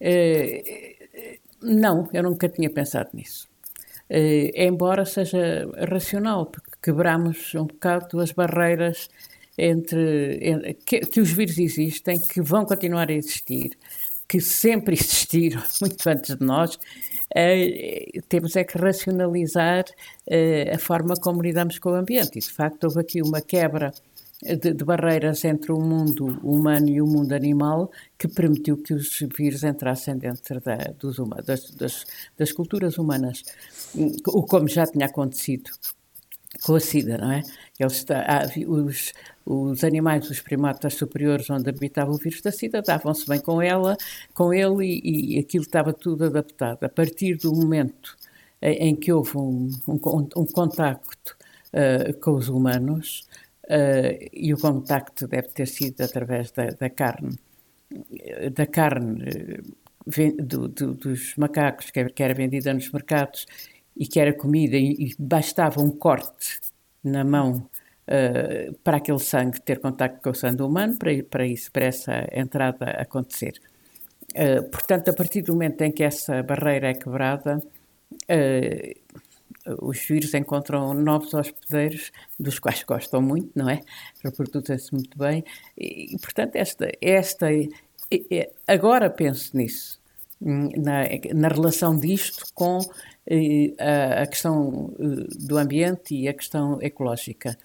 [0.00, 3.48] Uh, não, eu nunca tinha pensado nisso.
[4.10, 9.08] Uh, embora seja racional, porque quebramos um bocado as barreiras
[9.60, 13.76] entre, que, que, os vírus existem, que vão continuar a existir,
[14.26, 16.76] que sempre existiram, muito antes de nós.
[17.36, 22.38] Uh, temos é que racionalizar uh, a forma como lidamos com o ambiente.
[22.38, 23.92] E, de facto, houve aqui uma quebra
[24.42, 29.18] de, de, barreiras entre o mundo humano e o mundo animal que permitiu que os
[29.36, 33.44] vírus entrassem dentro da, dos, das, das, das, culturas humanas,
[34.26, 35.70] o como já tinha acontecido
[36.62, 37.42] com a SIDA, não é?
[37.82, 39.12] Eles está, os,
[39.44, 43.96] os animais, os primatas superiores onde habitava o vírus da SIDA, davam-se bem com ela,
[44.34, 46.84] com ele e, e, aquilo estava tudo adaptado.
[46.84, 48.16] A partir do momento
[48.62, 51.36] em que houve um, um, um contacto
[51.72, 53.26] uh, com os humanos,
[53.64, 57.38] uh, e o contacto deve ter sido através da, da carne,
[58.52, 63.46] da carne uh, do, do, dos macacos que, era vendida nos mercados
[63.96, 66.60] e que era comida e, e bastava um corte
[67.02, 67.68] na mão
[68.06, 72.26] uh, para aquele sangue ter contacto com o sangue humano, para, para isso, para essa
[72.32, 73.60] entrada acontecer.
[74.32, 79.00] Uh, portanto, a partir do momento em que essa barreira é quebrada, uh,
[79.82, 83.80] os vírus encontram novos hospedeiros, dos quais gostam muito, não é?
[84.24, 85.44] Reproduzem-se muito bem.
[85.76, 87.46] E, portanto, esta, esta,
[88.66, 90.00] agora penso nisso,
[90.40, 91.02] hum, na,
[91.34, 92.78] na relação disto com
[93.78, 94.92] a, a questão
[95.38, 97.56] do ambiente e a questão ecológica.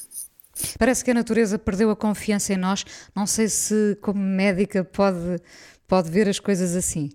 [0.80, 2.86] Parece que a natureza perdeu a confiança em nós.
[3.16, 5.42] Não sei se, como médica, pode,
[5.88, 7.10] pode ver as coisas assim.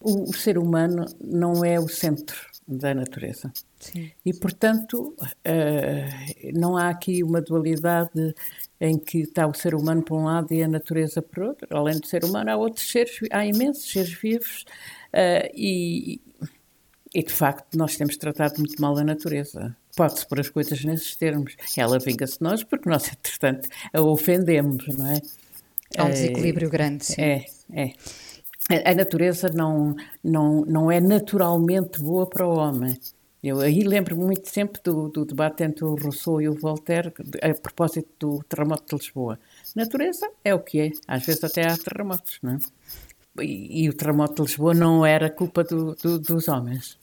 [0.00, 2.36] O, o ser humano não é o centro
[2.66, 3.52] da natureza.
[3.78, 4.10] Sim.
[4.24, 8.34] E, portanto, uh, não há aqui uma dualidade
[8.80, 11.76] em que está o ser humano por um lado e a natureza por outro.
[11.76, 14.64] Além do ser humano, há outros seres, há imensos seres vivos
[15.12, 16.20] uh, e,
[17.14, 19.76] e, de facto, nós temos tratado muito mal a natureza.
[19.96, 21.56] Pode-se pôr as coisas nesses termos.
[21.76, 25.20] Ela vinga-se de nós porque nós, entretanto, a ofendemos, não é?
[25.96, 27.22] Há um desequilíbrio grande, sim.
[27.22, 27.92] É, é.
[28.84, 32.98] A natureza não, não, não é naturalmente boa para o homem.
[33.42, 37.54] Eu aí lembro-me muito sempre do, do, debate entre o Rousseau e o Voltaire a
[37.60, 39.38] propósito do terremoto de Lisboa.
[39.76, 40.90] Natureza é o que é.
[41.06, 42.58] Às vezes até há terremotos, não é?
[43.44, 46.98] E, e o terremoto de Lisboa não era culpa do, do, dos homens.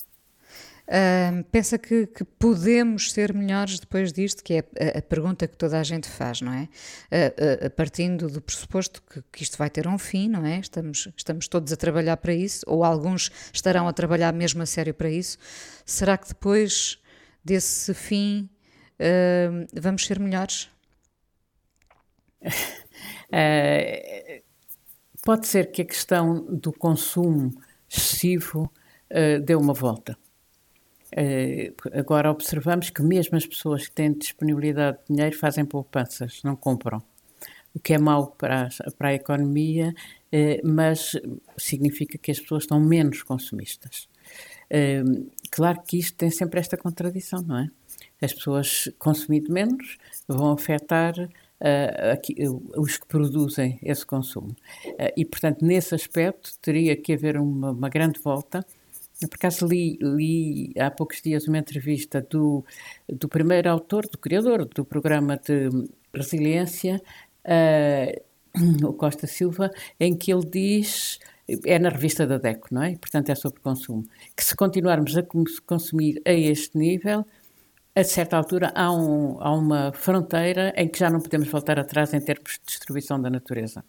[1.52, 5.80] Pensa que, que, podemos ser melhores depois disto, que é a, a pergunta que toda
[5.80, 6.64] a gente faz, não é?
[6.64, 10.60] Uh, uh, partindo do pressuposto que, que, isto vai ter um fim, não é?
[10.60, 14.94] Estamos, estamos todos a trabalhar para isso, ou alguns estarão a trabalhar mesmo a sério
[14.94, 15.38] para isso.
[15.86, 17.00] Será que depois
[17.44, 18.50] desse fim
[19.74, 20.70] vamos ser melhores?
[23.34, 24.44] Eh,
[25.24, 27.54] pode ser que a questão do consumo
[27.90, 28.70] excessivo
[29.10, 30.18] eh, dê uma volta.
[31.12, 36.56] Uh, agora observamos que mesmo as pessoas que têm disponibilidade de dinheiro fazem poupanças, não
[36.56, 37.04] compram.
[37.74, 39.94] O que é mau para a, para a economia,
[40.34, 41.18] uh, mas
[41.58, 44.08] significa que as pessoas estão menos consumistas.
[44.72, 47.70] Uh, claro que isto tem sempre esta contradição, não é?
[48.22, 49.98] As pessoas consumindo menos
[50.28, 51.14] vão afetar
[52.12, 52.36] aqui,
[52.78, 54.56] os que produzem esse consumo.
[55.18, 58.64] e, portanto, nesse aspecto, teria que haver uma, uma grande volta
[59.28, 62.66] por acaso, li, li, há poucos dias uma entrevista do,
[63.08, 65.70] do primeiro autor, do criador do programa de
[66.14, 67.02] resiliência,
[67.46, 71.20] uh, o Costa Silva, em que ele diz,
[71.66, 72.96] é na revista da DECO, não é?
[72.96, 74.04] Portanto, é sobre consumo,
[74.36, 75.24] que se continuarmos a
[75.66, 77.26] consumir a este nível,
[77.96, 82.14] a certa altura há, um, há uma fronteira em que já não podemos voltar atrás
[82.14, 83.84] em termos de destruição da natureza.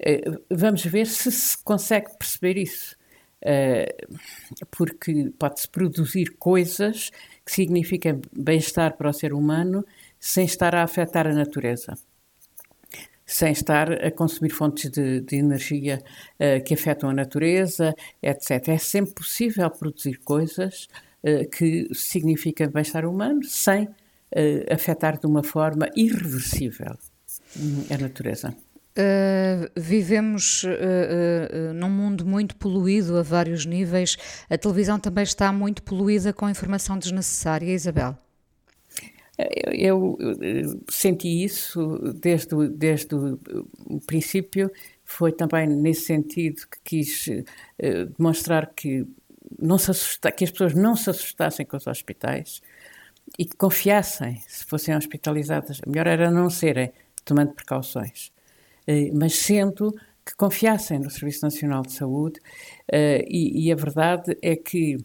[0.00, 2.96] Uh, vamos ver se se consegue perceber isso.
[3.42, 3.94] Eh,
[4.70, 7.10] porque pode-se produzir coisas
[7.44, 9.84] que significam bem-estar para o ser humano
[10.18, 11.94] sem estar a afetar a natureza
[13.26, 16.00] sem estar a consumir fontes de, de energia
[16.38, 18.68] uh, que afetam a natureza, etc.
[18.68, 20.88] É sempre possível produzir coisas
[21.24, 26.96] uh, que significam bem-estar humano sem uh, afetar de uma forma irreversível
[27.90, 28.54] a natureza.
[28.98, 34.16] Uh, vivemos uh, uh, num mundo muito poluído a vários níveis.
[34.48, 38.16] A televisão também está muito poluída com informação desnecessária, Isabel.
[39.70, 44.72] Eu, eu senti isso desde, o, desde o princípio.
[45.04, 47.28] Foi também nesse sentido que quis
[48.16, 49.06] demonstrar que,
[49.60, 52.62] não se assusta, que as pessoas não se assustassem com os hospitais
[53.38, 55.82] e que confiassem se fossem hospitalizadas.
[55.86, 56.92] Melhor era não serem,
[57.26, 58.32] tomando precauções.
[58.86, 59.92] Eh, mas sendo
[60.24, 62.40] que confiassem no Serviço Nacional de Saúde,
[62.90, 64.96] eh, e, e, a verdade é que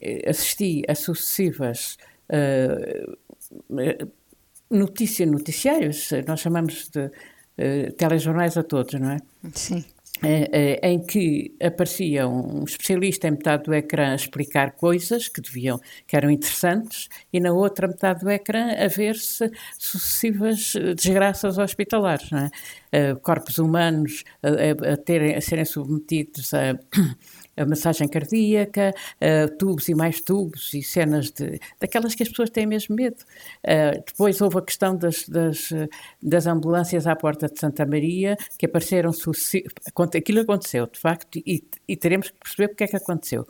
[0.00, 1.96] eh, assisti a sucessivas
[4.70, 7.10] notícias, noticiários, nós chamamos de
[7.98, 9.18] telejornais a todos, não é?
[9.54, 9.84] Sim.
[10.24, 15.40] Eh, eh, em que aparecia um especialista em metade do ecrã a explicar coisas que
[15.40, 21.58] deviam, que eram interessantes, e na outra metade do ecrã a ver-se sucessivas eh, desgraças
[21.58, 23.14] hospitalares, é?
[23.16, 26.78] corpos humanos a, a, terem, a serem submetidos a
[27.56, 32.50] a massagem cardíaca, uh, tubos e mais tubos e cenas de, daquelas que as pessoas
[32.50, 33.18] têm mesmo medo.
[33.64, 35.70] Uh, depois houve a questão das, das,
[36.22, 39.10] das, ambulâncias à porta de Santa Maria, que apareceram,
[40.16, 43.46] aquilo aconteceu, de facto, e, e teremos que perceber porque é que aconteceu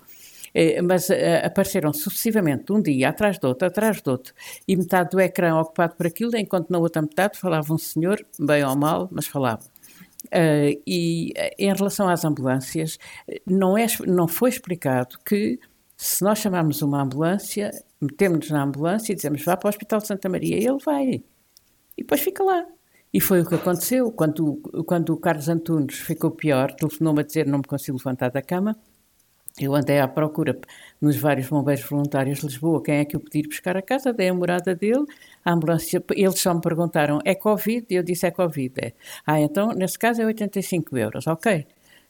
[0.55, 4.34] eh, mas uh, apareceram sucessivamente, um dia atrás do outro, atrás do outro,
[4.68, 8.64] e metade do ecrã ocupado por aquilo, enquanto na outra metade falava um senhor, bem
[8.64, 9.71] ou mal, mas falava.
[10.32, 12.98] Uh, e em relação às ambulâncias,
[13.46, 15.60] não, é, não foi explicado que
[15.96, 17.70] Se nós chamarmos uma ambulância,
[18.00, 21.22] metemos-nos na ambulância e dizemos vá para o Hospital de Santa Maria, ele vai.
[21.96, 22.66] E depois fica lá.
[23.12, 24.10] E foi o que aconteceu.
[24.10, 24.56] Quando,
[24.86, 28.76] quando o Carlos Antunes ficou pior, telefonou-me a dizer não me consigo levantar da cama.
[29.61, 30.59] Eu andei à procura
[31.00, 34.28] nos vários bombeiros voluntários de Lisboa quem é que eu pedi buscar a casa, dei
[34.28, 35.05] a morada dele,
[35.44, 37.86] a ambulância, eles só me perguntaram, é Covid?
[37.90, 38.92] E eu disse, é Covid, é.
[39.26, 41.66] Ah, então, nesse caso é 85 euros, ok.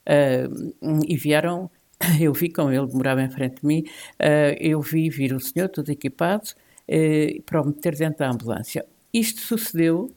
[0.07, 1.71] Uh, e vieram,
[2.21, 3.85] eu vi como ele morava em frente de mim,
[4.21, 6.49] uh, eu vi vir o senhor, todo equipado,
[6.89, 8.87] uh, para o meter dentro da ambulância.
[9.13, 10.11] Isto sucedeu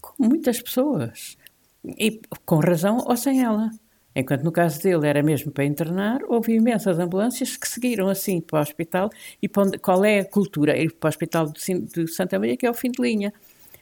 [0.00, 1.36] com muitas pessoas,
[1.84, 3.70] e com razão ou sem ela.
[4.18, 8.58] Enquanto no caso dele era mesmo para internar, houve imensas ambulâncias que seguiram assim para
[8.58, 9.10] o hospital.
[9.40, 10.76] E onde, qual é a cultura?
[10.76, 13.32] Ir para o hospital de, de, Santa Maria, que é o fim de linha.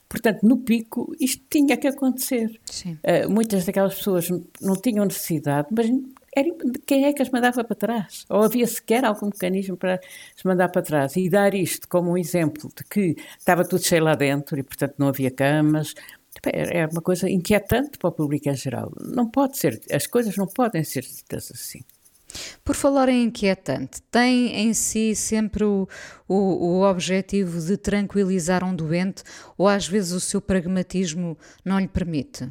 [0.07, 2.61] Portanto, no pico, isto tinha que acontecer.
[2.85, 4.29] Uh, muitas daquelas pessoas
[4.61, 5.91] não tinham necessidade, mas
[6.37, 6.51] era,
[6.87, 8.27] quem é que as mandava para trás?
[8.29, 9.95] Ou havia sequer algum mecanismo para
[10.37, 11.17] as mandar para trás?
[11.17, 14.95] E dar isto como um exemplo de que estava tudo cheio lá dentro e, portanto,
[14.99, 15.95] não havia camas,
[16.45, 18.93] é uma coisa inquietante para o público em geral.
[19.01, 21.81] Não pode ser, as coisas não podem ser ditas assim.
[22.65, 25.89] Por falar em inquietante, tem em si sempre o,
[26.29, 29.23] o, o, objetivo de tranquilizar um doente
[29.57, 32.51] ou às vezes o seu pragmatismo não lhe permite?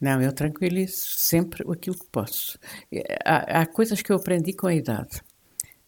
[0.00, 2.58] Não, eu tranquilizo sempre aquilo que posso.
[3.24, 5.22] Há, há coisas que eu aprendi com a idade.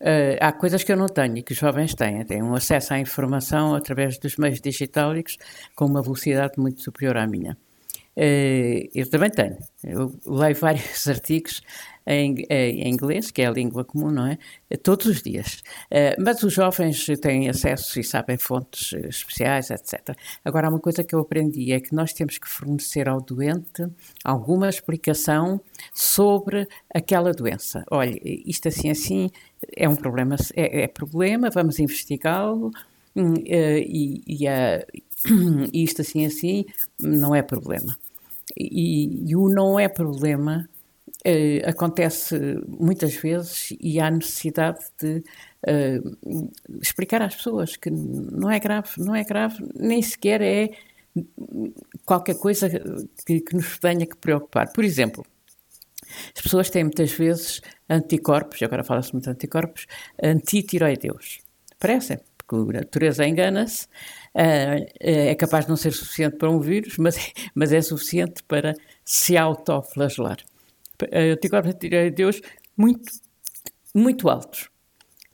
[0.01, 2.25] Uh, há coisas que eu não tenho e que os jovens têm.
[2.25, 5.37] Têm um acesso à informação através dos meios digitais
[5.75, 7.57] com uma velocidade muito superior à minha.
[8.17, 9.57] Uh, eu também tenho.
[9.83, 11.63] Eu leio vários artigos
[12.07, 14.39] em, em, inglês, que é a língua comum, não é?
[14.83, 15.63] Todos os dias.
[15.91, 20.17] Uh, mas os jovens têm acesso e sabem fontes especiais, etc.
[20.45, 23.87] Agora, uma coisa que eu aprendi é que nós temos que fornecer ao doente
[24.25, 25.61] alguma explicação
[25.93, 27.85] sobre aquela doença.
[27.91, 29.31] Olha, isto assim, assim,
[29.77, 32.71] é um problema, é, é problema, vamos investigá-lo.
[33.15, 34.47] Hum, eh, e, e,
[35.73, 36.65] e, isto assim assim
[37.01, 37.97] não é problema.
[38.57, 40.69] E, e o não é problema
[41.25, 42.39] eh, acontece
[42.69, 45.25] muitas vezes e há necessidade de
[45.67, 46.51] uh,
[46.81, 50.71] explicar às pessoas que não é grave, não é grave, nem sequer é
[52.05, 52.69] qualquer coisa
[53.27, 54.73] que, que nos tenha que preocupar.
[54.73, 55.25] Por exemplo,
[56.35, 59.87] as pessoas têm muitas vezes anticorpos, agora fala-se muito de anticorpos,
[60.23, 61.41] anti-tiroideus.
[61.79, 66.97] Parecem, porque a natureza engana-se, uh, é capaz de não ser suficiente para um vírus,
[66.99, 70.39] mas, mas é suficiente para se autoflagelar.
[71.05, 72.41] Uh, anticorpos anti-tiroideus
[72.77, 73.13] muito,
[73.95, 74.69] muito altos.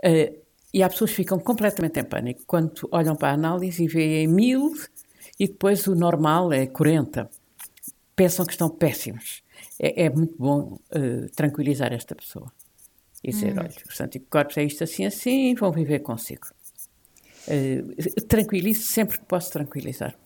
[0.04, 0.40] Uh,
[0.74, 4.72] e as pessoas ficam completamente em pânico quando olham para a análise e veem mil
[5.38, 7.30] e depois o normal é 40.
[8.16, 9.42] Pensam que estão péssimos
[9.78, 12.50] é, é muito bom uh, tranquilizar esta pessoa
[13.22, 13.60] e dizer: hum.
[13.60, 16.46] olha, os anticorpos é isto assim, assim, vão viver consigo.
[17.48, 20.16] Uh, tranquilize sempre que posso tranquilizar.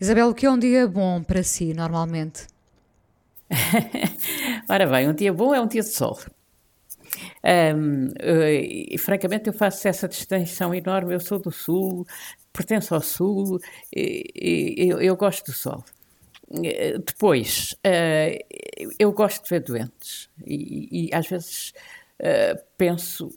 [0.00, 2.46] Isabel, o que é um dia bom para si, normalmente?
[4.68, 6.18] Ora bem, um dia bom é um dia de sol.
[7.44, 11.14] Um, uh, e, francamente, eu faço essa distinção enorme.
[11.14, 12.06] Eu sou do Sul,
[12.52, 13.58] pertenço ao Sul,
[13.94, 15.84] e, e, eu, eu gosto do sol.
[16.64, 21.72] Eh, depois, uh, eu gosto de ver doentes e, e às vezes
[22.20, 23.30] uh, penso,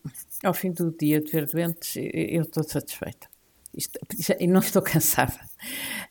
[0.44, 3.28] ao fim do dia de ver doentes, eu estou satisfeita.
[4.40, 5.40] e não estou cansada.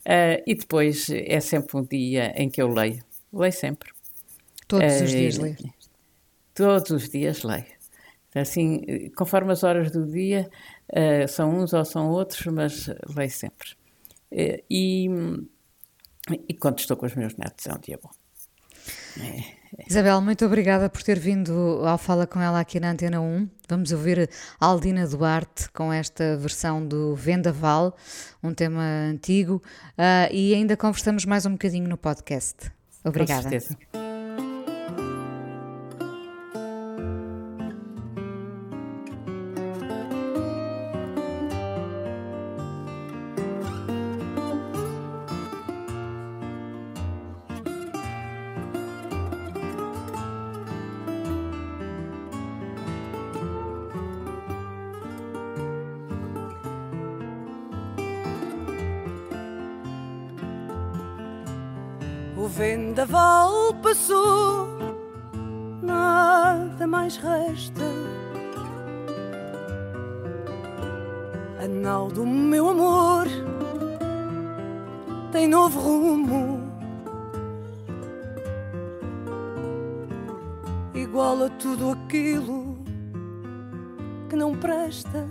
[0.07, 3.05] Uh, e depois é sempre um dia em que eu leio.
[3.33, 3.92] Leio sempre.
[4.79, 5.57] Todos os dias leio?
[6.55, 7.67] Todos os dias leio.
[8.35, 10.51] Assim, conforme as horas do dia,
[11.29, 13.71] são uns ou são outros, mas leio sempre.
[14.71, 15.09] e
[16.49, 18.11] e quando estou com os meus netos é um dia bom.
[19.21, 19.85] É, é.
[19.89, 23.49] Isabel, muito obrigada por ter vindo ao Fala com ela aqui na Antena 1.
[23.69, 27.97] Vamos ouvir Aldina Duarte com esta versão do Vendaval,
[28.43, 29.63] um tema antigo,
[29.99, 32.71] uh, e ainda conversamos mais um bocadinho no podcast.
[33.05, 33.43] Obrigada.
[33.43, 34.02] Com certeza.
[62.43, 64.67] O vendaval passou,
[65.81, 67.85] nada mais resta.
[71.63, 73.29] A nau do meu amor
[75.31, 76.61] tem novo rumo,
[80.95, 82.77] igual a tudo aquilo
[84.29, 85.29] que não presta.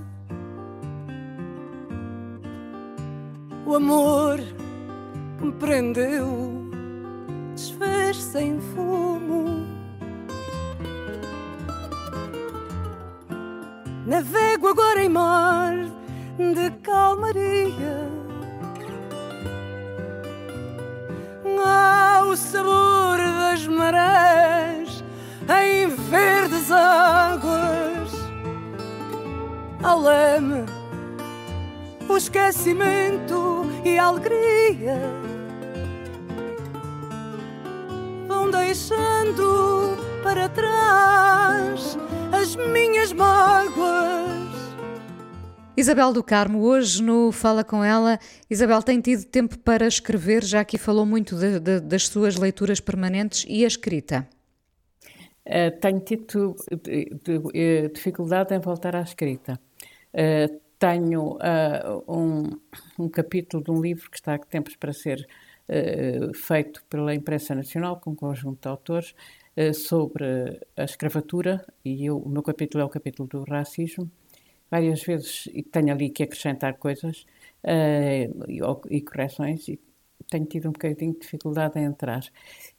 [3.66, 4.40] O amor
[5.38, 6.51] que me prendeu
[8.32, 9.68] desfez-se em fumo.
[14.06, 15.74] Navego agora em mar
[16.38, 18.10] de calmaria.
[21.64, 25.04] Ao sabor das marés
[25.64, 28.12] em verdes águas,
[29.84, 30.66] ao leme,
[32.10, 35.21] o esquecimento e a alegria
[38.72, 41.98] deixando para trás
[42.32, 44.50] as minhas mágoas.
[45.76, 48.18] Isabel do Carmo, hoje no Fala Com Ela,
[48.50, 52.80] Isabel tem tido tempo para escrever, já aqui falou muito de, de, das suas leituras
[52.80, 54.26] permanentes e a escrita.
[55.46, 59.60] Uh, tenho tido de, dificuldade em voltar à escrita.
[60.14, 62.58] Uh, tenho uh, um,
[62.98, 65.28] um, capítulo de um livro que está há tempos para ser
[66.34, 69.16] feito pela Imprensa Nacional, com um conjunto de autores,
[69.74, 74.10] sobre a escravatura, e eu, o meu capítulo é o capítulo do racismo
[74.72, 77.26] várias vezes e tenho ali que acrescentar coisas
[77.66, 79.78] uh, e, e, correções e
[80.30, 82.24] tenho tido um bocadinho de dificuldade em entrar.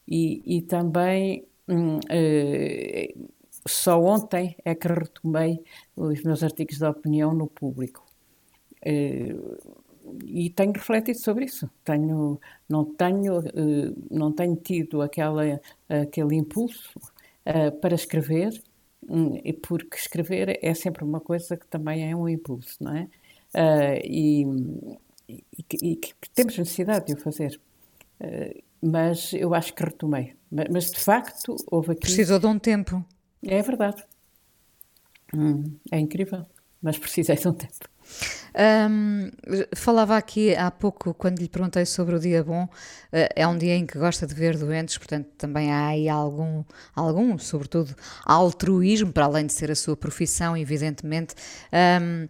[0.09, 3.29] E, e também uh,
[3.69, 5.63] só ontem é que retomei
[5.95, 8.05] os meus artigos de opinião no público.
[10.25, 11.71] E tenho refletido sobre isso.
[11.85, 13.43] Tenho, não, tenho,
[14.11, 16.99] não tenho tido aquela, aquele impulso
[17.81, 18.63] para escrever,
[19.09, 23.09] Hum, porque escrever é sempre uma coisa que também é um impulso, não é?
[23.55, 24.47] Uh, e,
[25.29, 25.45] e,
[25.83, 27.61] e, que temos necessidade de o fazer.
[28.81, 30.35] Mas eu acho que retomei.
[30.51, 32.03] Mas, mas, de facto houve aqui.
[32.03, 33.05] Precisou de um tempo.
[33.45, 34.05] É verdade.
[35.35, 36.47] Hum, é incrível,
[36.81, 37.89] mas precisei de um tempo.
[38.55, 39.31] Um,
[39.75, 42.69] falava aqui há pouco, quando lhe perguntei sobre o dia bom, uh,
[43.35, 46.63] é um dia em que gosta de ver doentes, portanto também há aí algum,
[46.95, 51.35] algum sobretudo, altruísmo, para além de ser a sua profissão, evidentemente.
[51.73, 52.29] Um,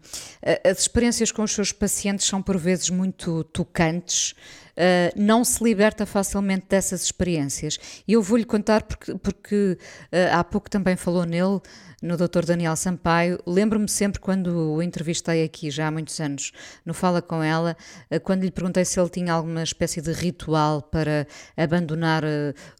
[0.64, 4.34] as experiências com os seus pacientes são por vezes muito tocantes.
[4.72, 7.78] Uh, não se liberta facilmente dessas experiências.
[8.08, 9.78] E eu vou-lhe contar porque, porque
[10.10, 11.60] uh, há pouco também falou nele,
[12.00, 12.46] no Dr.
[12.46, 13.38] Daniel Sampaio.
[13.46, 16.52] Lembro-me sempre quando o entrevistei aqui, já há muitos anos,
[16.86, 17.76] no Fala Com Ela,
[18.10, 22.24] uh, quando lhe perguntei se ele tinha alguma espécie de ritual para abandonar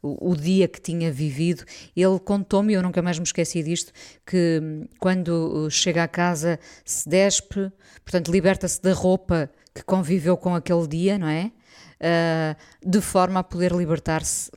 [0.03, 1.62] o, dia que tinha vivido.
[1.95, 3.93] Ele contou-me, eu nunca mais me esqueci disto,
[4.26, 7.70] que hum, quando chega a casa se despe,
[8.03, 11.53] portanto liberta-se da roupa que conviveu com aquele dia, não é?
[12.03, 14.50] Uh, de forma a poder libertar-se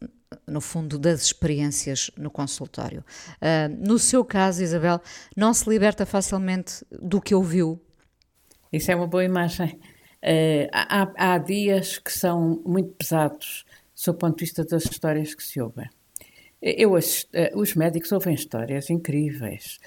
[0.48, 3.04] no fundo, das experiências no consultório.
[3.38, 5.02] Uh, no seu caso, Isabel,
[5.36, 7.82] não se liberta facilmente do que ouviu?
[8.72, 9.80] Isso é uma boa imagem.
[10.24, 15.34] Uh, há, há, dias que são muito pesados, sob o ponto de vista das histórias
[15.34, 15.90] que se ouvem.
[16.62, 19.80] Eu, os médicos ouvem histórias incríveis.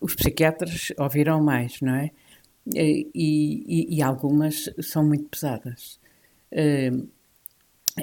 [0.00, 2.10] Os psiquiatras ouviram mais, não é?
[2.72, 5.99] E, e, e algumas são muito pesadas.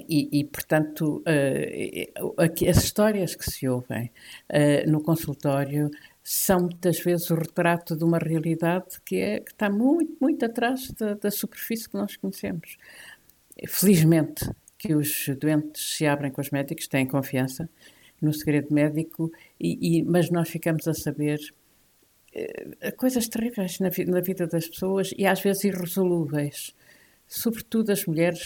[0.08, 4.12] E, e, portanto, uh, as histórias que se ouvem
[4.52, 5.90] uh, no consultório
[6.22, 10.92] são muitas vezes o retrato de uma realidade que, é, que está muito, muito atrás
[10.92, 12.78] da, da, superfície que nós conhecemos.
[13.66, 17.70] Felizmente que os doentes se abrem com os médicos, têm confiança
[18.22, 21.40] no segredo médico, e, e mas nós ficamos a saber
[22.36, 26.76] uh, coisas terríveis na, na vida das pessoas e às vezes irresolúveis
[27.28, 28.42] sobretudo as mulheres,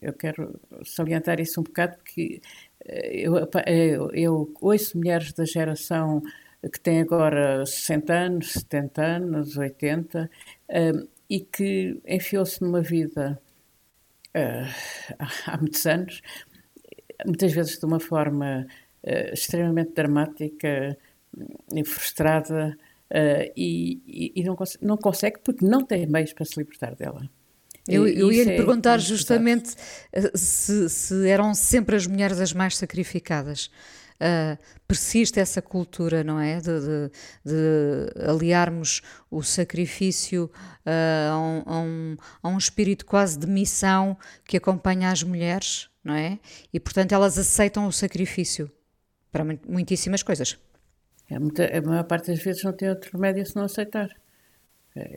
[0.00, 2.40] eu quero salientar isso um bocado, porque
[2.84, 6.22] eh, eu, eu, eu ouço mulheres da geração
[6.72, 10.30] que tem agora 60 anos, 70 anos, 80,
[10.70, 13.40] um, e que enfiou-se numa vida
[14.36, 15.16] uh,
[15.46, 16.20] há muitos anos,
[17.24, 18.66] muitas vezes de uma forma
[19.04, 20.96] uh, extremamente dramática
[21.72, 22.76] e frustrada,
[23.56, 27.30] e, e, não, não consegue porque não tem meios para se libertar dela.
[27.88, 29.74] Eu, eu ia lhe é perguntar justamente
[30.12, 33.70] eh, se, se, eram sempre as mulheres as mais sacrificadas.
[34.20, 34.58] Uh,
[34.88, 36.56] persiste essa cultura, não é?
[36.60, 37.10] De, de,
[37.44, 40.50] de aliarmos o sacrifício
[40.84, 45.88] uh, a, um, a, um, a, um, espírito quase de missão que acompanha as mulheres,
[46.02, 46.40] não é?
[46.74, 48.68] E portanto elas aceitam o sacrifício
[49.30, 50.58] para muitíssimas coisas.
[51.30, 54.08] É, muita, a maior parte das vezes não tem outro remédio se não aceitar.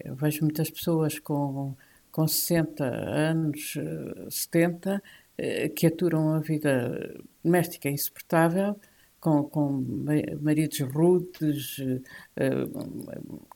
[0.03, 1.75] Eu vejo muitas pessoas com
[2.11, 3.75] com 60 anos,
[4.29, 5.01] 70,
[5.37, 8.79] eh, que aturam a vida doméstica insuportável,
[9.19, 9.83] com, com
[10.41, 11.77] maridos rudes,
[12.35, 12.51] eh,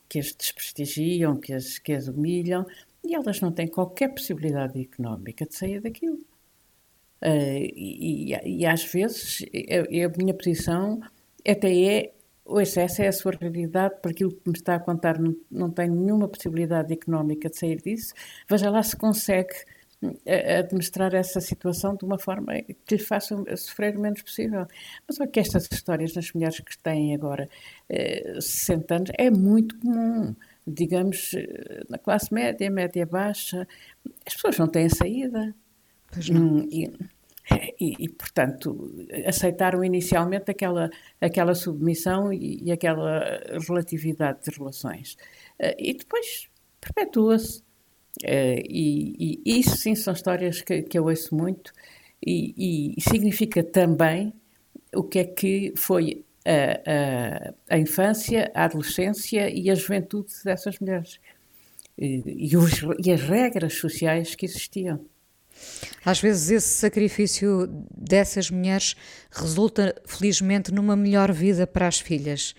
[0.08, 2.66] que as desprestigiam, que as, que as humilham,
[3.04, 6.18] e elas não têm qualquer possibilidade económica de sair daquilo.
[7.22, 11.00] E, e, e, às vezes a, a, minha posição
[11.48, 12.12] até é
[12.46, 15.70] o excesso é a sua realidade, por aquilo que me está a contar, não, não
[15.70, 18.14] tenho nenhuma possibilidade económica de sair disso.
[18.48, 19.54] Veja lá se consegue
[20.60, 22.52] administrar essa situação de uma forma
[22.84, 24.66] que lhe faça sofrer o menos possível.
[25.08, 27.48] Mas olha que estas histórias nas mulheres que têm agora
[27.88, 30.34] eh, 60 anos é muito comum.
[30.66, 33.66] Digamos, eh, na classe média, média baixa,
[34.26, 35.54] as pessoas não têm saída.
[36.12, 36.58] Pois não.
[36.58, 36.92] Hum, e,
[37.80, 38.92] e, e, portanto,
[39.26, 40.90] aceitaram inicialmente aquela,
[41.20, 45.16] aquela submissão e, e aquela relatividade de relações.
[45.58, 46.48] Eh, e depois
[46.80, 47.64] perpetua-se.
[48.24, 51.70] Uh, e, e, isso sim são histórias que, que eu ouço muito
[52.26, 54.32] e, significa também
[54.94, 60.78] o que é que foi a, a, a infância, a adolescência e a juventude dessas
[60.78, 61.20] mulheres
[61.98, 65.04] e, os, e as regras sociais que existiam.
[66.04, 68.94] Às vezes esse sacrifício dessas mulheres
[69.30, 72.54] resulta, felizmente, numa melhor vida para as filhas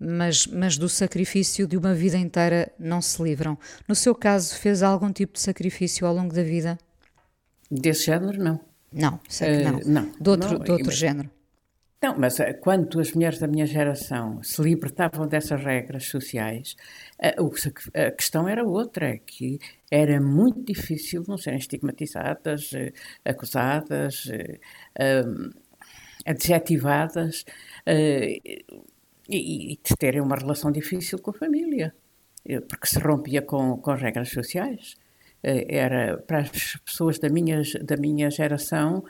[0.00, 3.58] mas, mas do sacrifício de uma vida inteira não se livram.
[3.86, 6.78] No seu caso, fez algum tipo de sacrifício ao longo da vida?
[7.70, 8.60] Desse género, não.
[8.92, 9.78] Não, sei que não.
[9.78, 11.30] Uh, não de outro, não, de outro mas, género.
[12.02, 16.74] Não, mas eh, quando as mulheres da minha geração se libertavam dessas regras sociais,
[17.20, 19.58] a, eh, a questão era outra, que
[19.90, 22.70] era muito difícil não serem estigmatizadas,
[23.24, 24.28] acusadas,
[26.26, 27.44] adjetivadas
[29.28, 31.94] e, de terem uma relação difícil com a família,
[32.44, 34.96] eh, porque se rompia com, com regras sociais.
[35.42, 39.04] Eh, era para as pessoas da minha, da minha geração.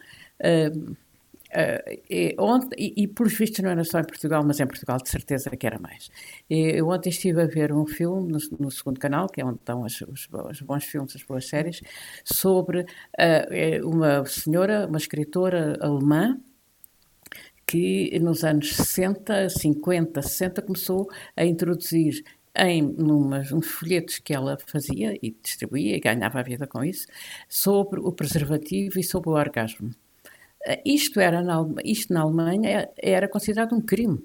[1.50, 4.66] Uh, uh, e, ontem, e, e por vistos não era só em Portugal, mas em
[4.66, 6.10] Portugal de certeza que era mais.
[6.48, 9.82] Eu ontem estive a ver um filme no, no segundo canal, que é onde estão
[9.82, 11.80] os, os, os, bons filmes, as boas séries,
[12.24, 16.38] sobre uh, uma senhora, uma escritora alemã,
[17.66, 22.24] que nos anos 60, 50, 60 começou a introduzir
[22.56, 27.06] em numas, uns folhetos que ela fazia e distribuía e ganhava a vida com isso,
[27.48, 29.90] sobre o preservativo e sobre o orgasmo.
[30.66, 34.18] Eh, isto, era na, isto na Alemanha era considerado um crime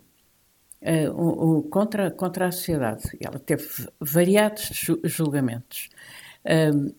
[0.82, 3.04] uh, um, um, contra, contra a sociedade.
[3.20, 3.68] Ela teve
[4.00, 4.70] variados
[5.04, 5.90] julgamentos.
[6.46, 6.94] Um,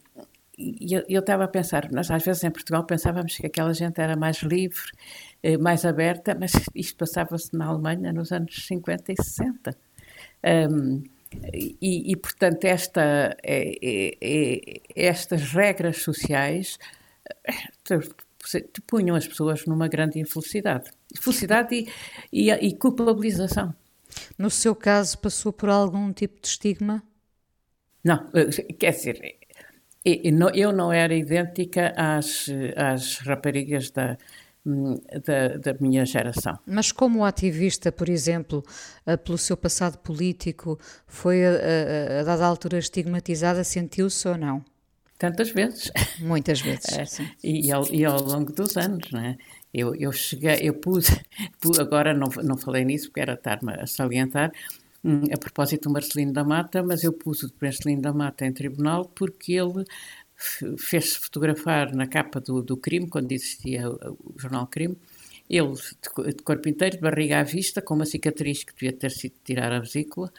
[0.59, 4.01] e eu, eu estava a pensar, nós às vezes em Portugal pensávamos que aquela gente
[4.01, 4.91] era mais livre
[5.43, 9.77] eh, mais aberta, mas isto passava-se na Alemanha nos anos 50 e 60.
[10.71, 11.05] Um,
[11.53, 16.79] e, e, portanto, esta, é, é, é, estas regras sociais
[18.55, 20.91] eh, punham as pessoas numa grande infelicidade.
[21.15, 21.89] Infelicidade e,
[22.33, 23.75] e, e culpabilização.
[24.39, 27.03] No seu caso, passou por algum tipo de estigma?
[28.05, 29.37] Não, eh, quer dizer,
[30.05, 34.17] eu não era idêntica às, às raparigas da,
[34.67, 36.59] Hum, da, da, minha geração.
[36.67, 38.65] Mas como ativista, por exemplo,
[39.07, 40.77] eh, pelo seu passado político,
[41.07, 44.65] foi a, a, a dada altura estigmatizada, sentiu-se ou não?
[45.19, 45.91] Tantas vezes.
[46.21, 49.37] Muitas vezes, é, e, ao, e, ao, longo dos anos, não é?
[49.73, 51.09] Eu, eu cheguei, eu pude,
[51.81, 54.53] agora não, não falei nisso porque era estar-me a salientar,
[55.03, 58.53] hum, a propósito do Marcelino da Mata, mas eu pus o Marcelino da Mata em
[58.53, 59.85] tribunal porque ele
[60.79, 64.97] fez-se fotografar na capa do, do crime, quando existia o, o jornal Crime,
[65.49, 69.11] ele de, de, corpo inteiro, de barriga à vista, com uma cicatriz que devia ter
[69.11, 70.33] sido tirar a vesícula,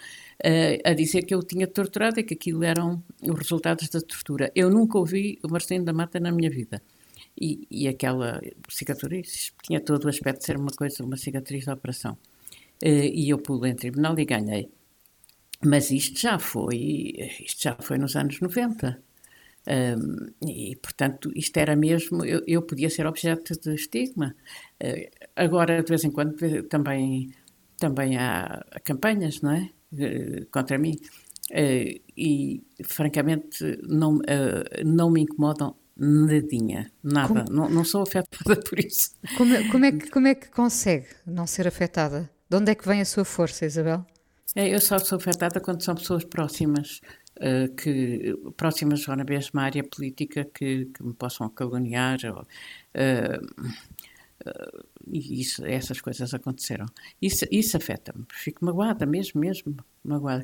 [0.85, 4.51] a dizer que eu tinha torturado e que aquilo eram os resultados da tortura.
[4.55, 6.81] Eu nunca ouvi o Marcelino da Mata na minha vida.
[7.39, 11.71] E, e aquela cicatriz tinha todo o aspecto de ser uma coisa, uma cicatriz de
[11.71, 12.17] operação.
[12.83, 14.69] Uh, e eu pulei em tribunal e ganhei.
[15.63, 17.13] Mas isto já foi,
[17.43, 19.01] isto já foi nos anos 90.
[19.67, 24.35] Um, e, portanto, isto era mesmo, eu, eu, podia ser objeto de estigma.
[24.81, 26.35] Uh, agora, de vez em quando,
[26.69, 27.31] também,
[27.77, 29.69] também há campanhas, não é?
[29.93, 30.95] Uh, contra mim.
[31.51, 34.19] Uh, e, francamente, não,
[34.83, 37.45] não me incomodam nadinha, nada.
[37.49, 39.11] Não, não sou afetada por isso.
[39.35, 42.29] Como, é, como, é que, como é que consegue não ser afetada?
[42.49, 44.05] De onde é que vem a sua força, Isabel?
[44.55, 47.01] É, eu só sou afetada quando são pessoas próximas.
[47.39, 53.67] Uh, que próximas ou na mesma área política que, que me possam caluniar ou, uh,
[54.45, 56.85] uh, e isso, essas coisas aconteceram.
[57.21, 60.43] Isso, isso afeta-me, fico magoada mesmo, mesmo magoada.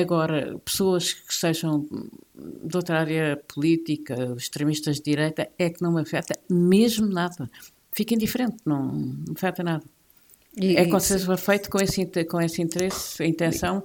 [0.00, 1.86] agora, pessoas que sejam
[2.34, 7.50] de outra área política, extremistas de direita, é que não me afeta mesmo nada.
[7.92, 9.84] Fico indiferente, não, não me afeta nada.
[10.56, 13.82] E, é com certeza feito com esse, com esse interesse, a intenção.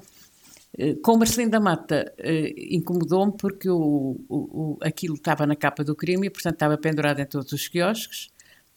[0.77, 5.95] Eh, com Marcelino da Mata, eh, incomodou-me porque o, o, aquilo estava na capa do
[5.95, 8.29] crime e, portanto, estava pendurado em todos os quiosques,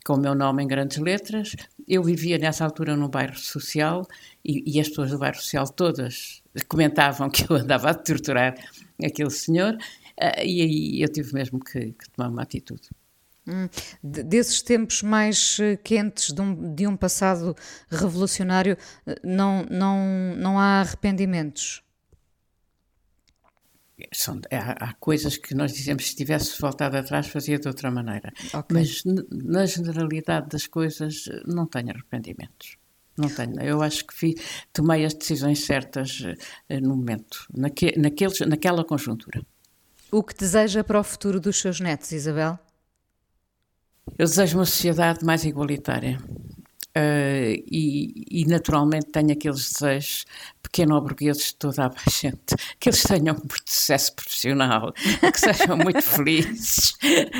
[0.04, 1.54] com o meu nome em grandes letras.
[1.86, 4.06] Eu vivia nessa altura num bairro social
[4.44, 8.54] e, e as pessoas do bairro social todas comentavam que eu andava a torturar
[9.02, 12.88] aquele senhor uh, e aí eu tive mesmo que, que tomar uma atitude.
[13.48, 13.68] Hum,
[14.02, 17.56] desses tempos mais eh, quentes de um, de um passado
[17.88, 18.76] revolucionário,
[19.06, 21.82] eh, não, não, não há arrependimentos?
[24.12, 28.32] São, há, há, coisas que nós dizemos se tivesse voltado atrás fazia de outra maneira.
[28.46, 28.62] Okay.
[28.70, 32.76] Mas na generalidade das coisas não tenho arrependimentos.
[33.16, 33.60] Não tenho.
[33.60, 39.44] Eu acho que fiz, tomei as decisões certas uh, no momento, naque, naqueles, naquela conjuntura.
[40.10, 42.58] O que deseja para o futuro dos seus netos, Isabel?
[44.18, 46.18] Eu desejo uma sociedade mais igualitária.
[46.96, 50.24] Uh, e, e, naturalmente tenho aqueles desejos
[50.60, 56.96] pequeno-burgueses de toda a gente, que eles tenham muito sucesso profissional, que sejam muito felizes,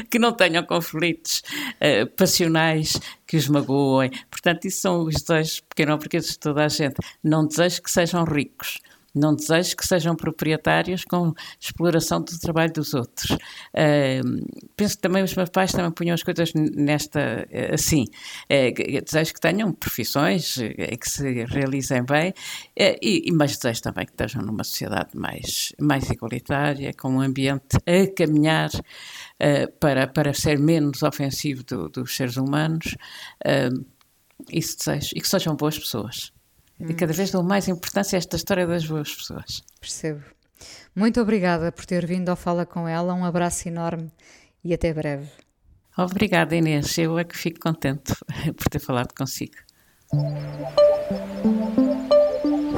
[0.09, 1.43] que não tenham conflitos
[1.81, 4.11] uh, passionais que os magoem.
[4.31, 6.97] Portanto, isso são os desejos pequeno-burgueses de toda a gente.
[7.23, 8.79] Não desejo que sejam ricos,
[9.15, 13.31] não desejo que sejam proprietários com exploração do trabalho dos outros.
[13.31, 18.05] Uh, penso que também os meus pais também punham as coisas nesta, assim.
[18.45, 22.33] Uh, desejo que tenham profissões uh, que se realizem bem,
[22.77, 28.15] e, mas desejo também que estejam numa sociedade mais, mais igualitária, com um ambiente a
[28.15, 28.71] caminhar
[29.81, 32.97] para, para ser menos ofensivo do, dos seres humanos.
[34.51, 35.11] isso desejo.
[35.15, 36.33] E que sejam boas pessoas.
[36.89, 39.63] E cada vez dou mais importância a esta história das boas pessoas.
[39.81, 40.23] Percebo.
[40.95, 43.15] Muito obrigada por ter vindo ao Fala com ela.
[43.15, 44.11] Um abraço enorme
[44.65, 45.29] e até breve.
[45.97, 46.97] Obrigada, Inês.
[46.99, 48.15] Eu é que fico contente
[48.57, 49.57] por ter falado consigo.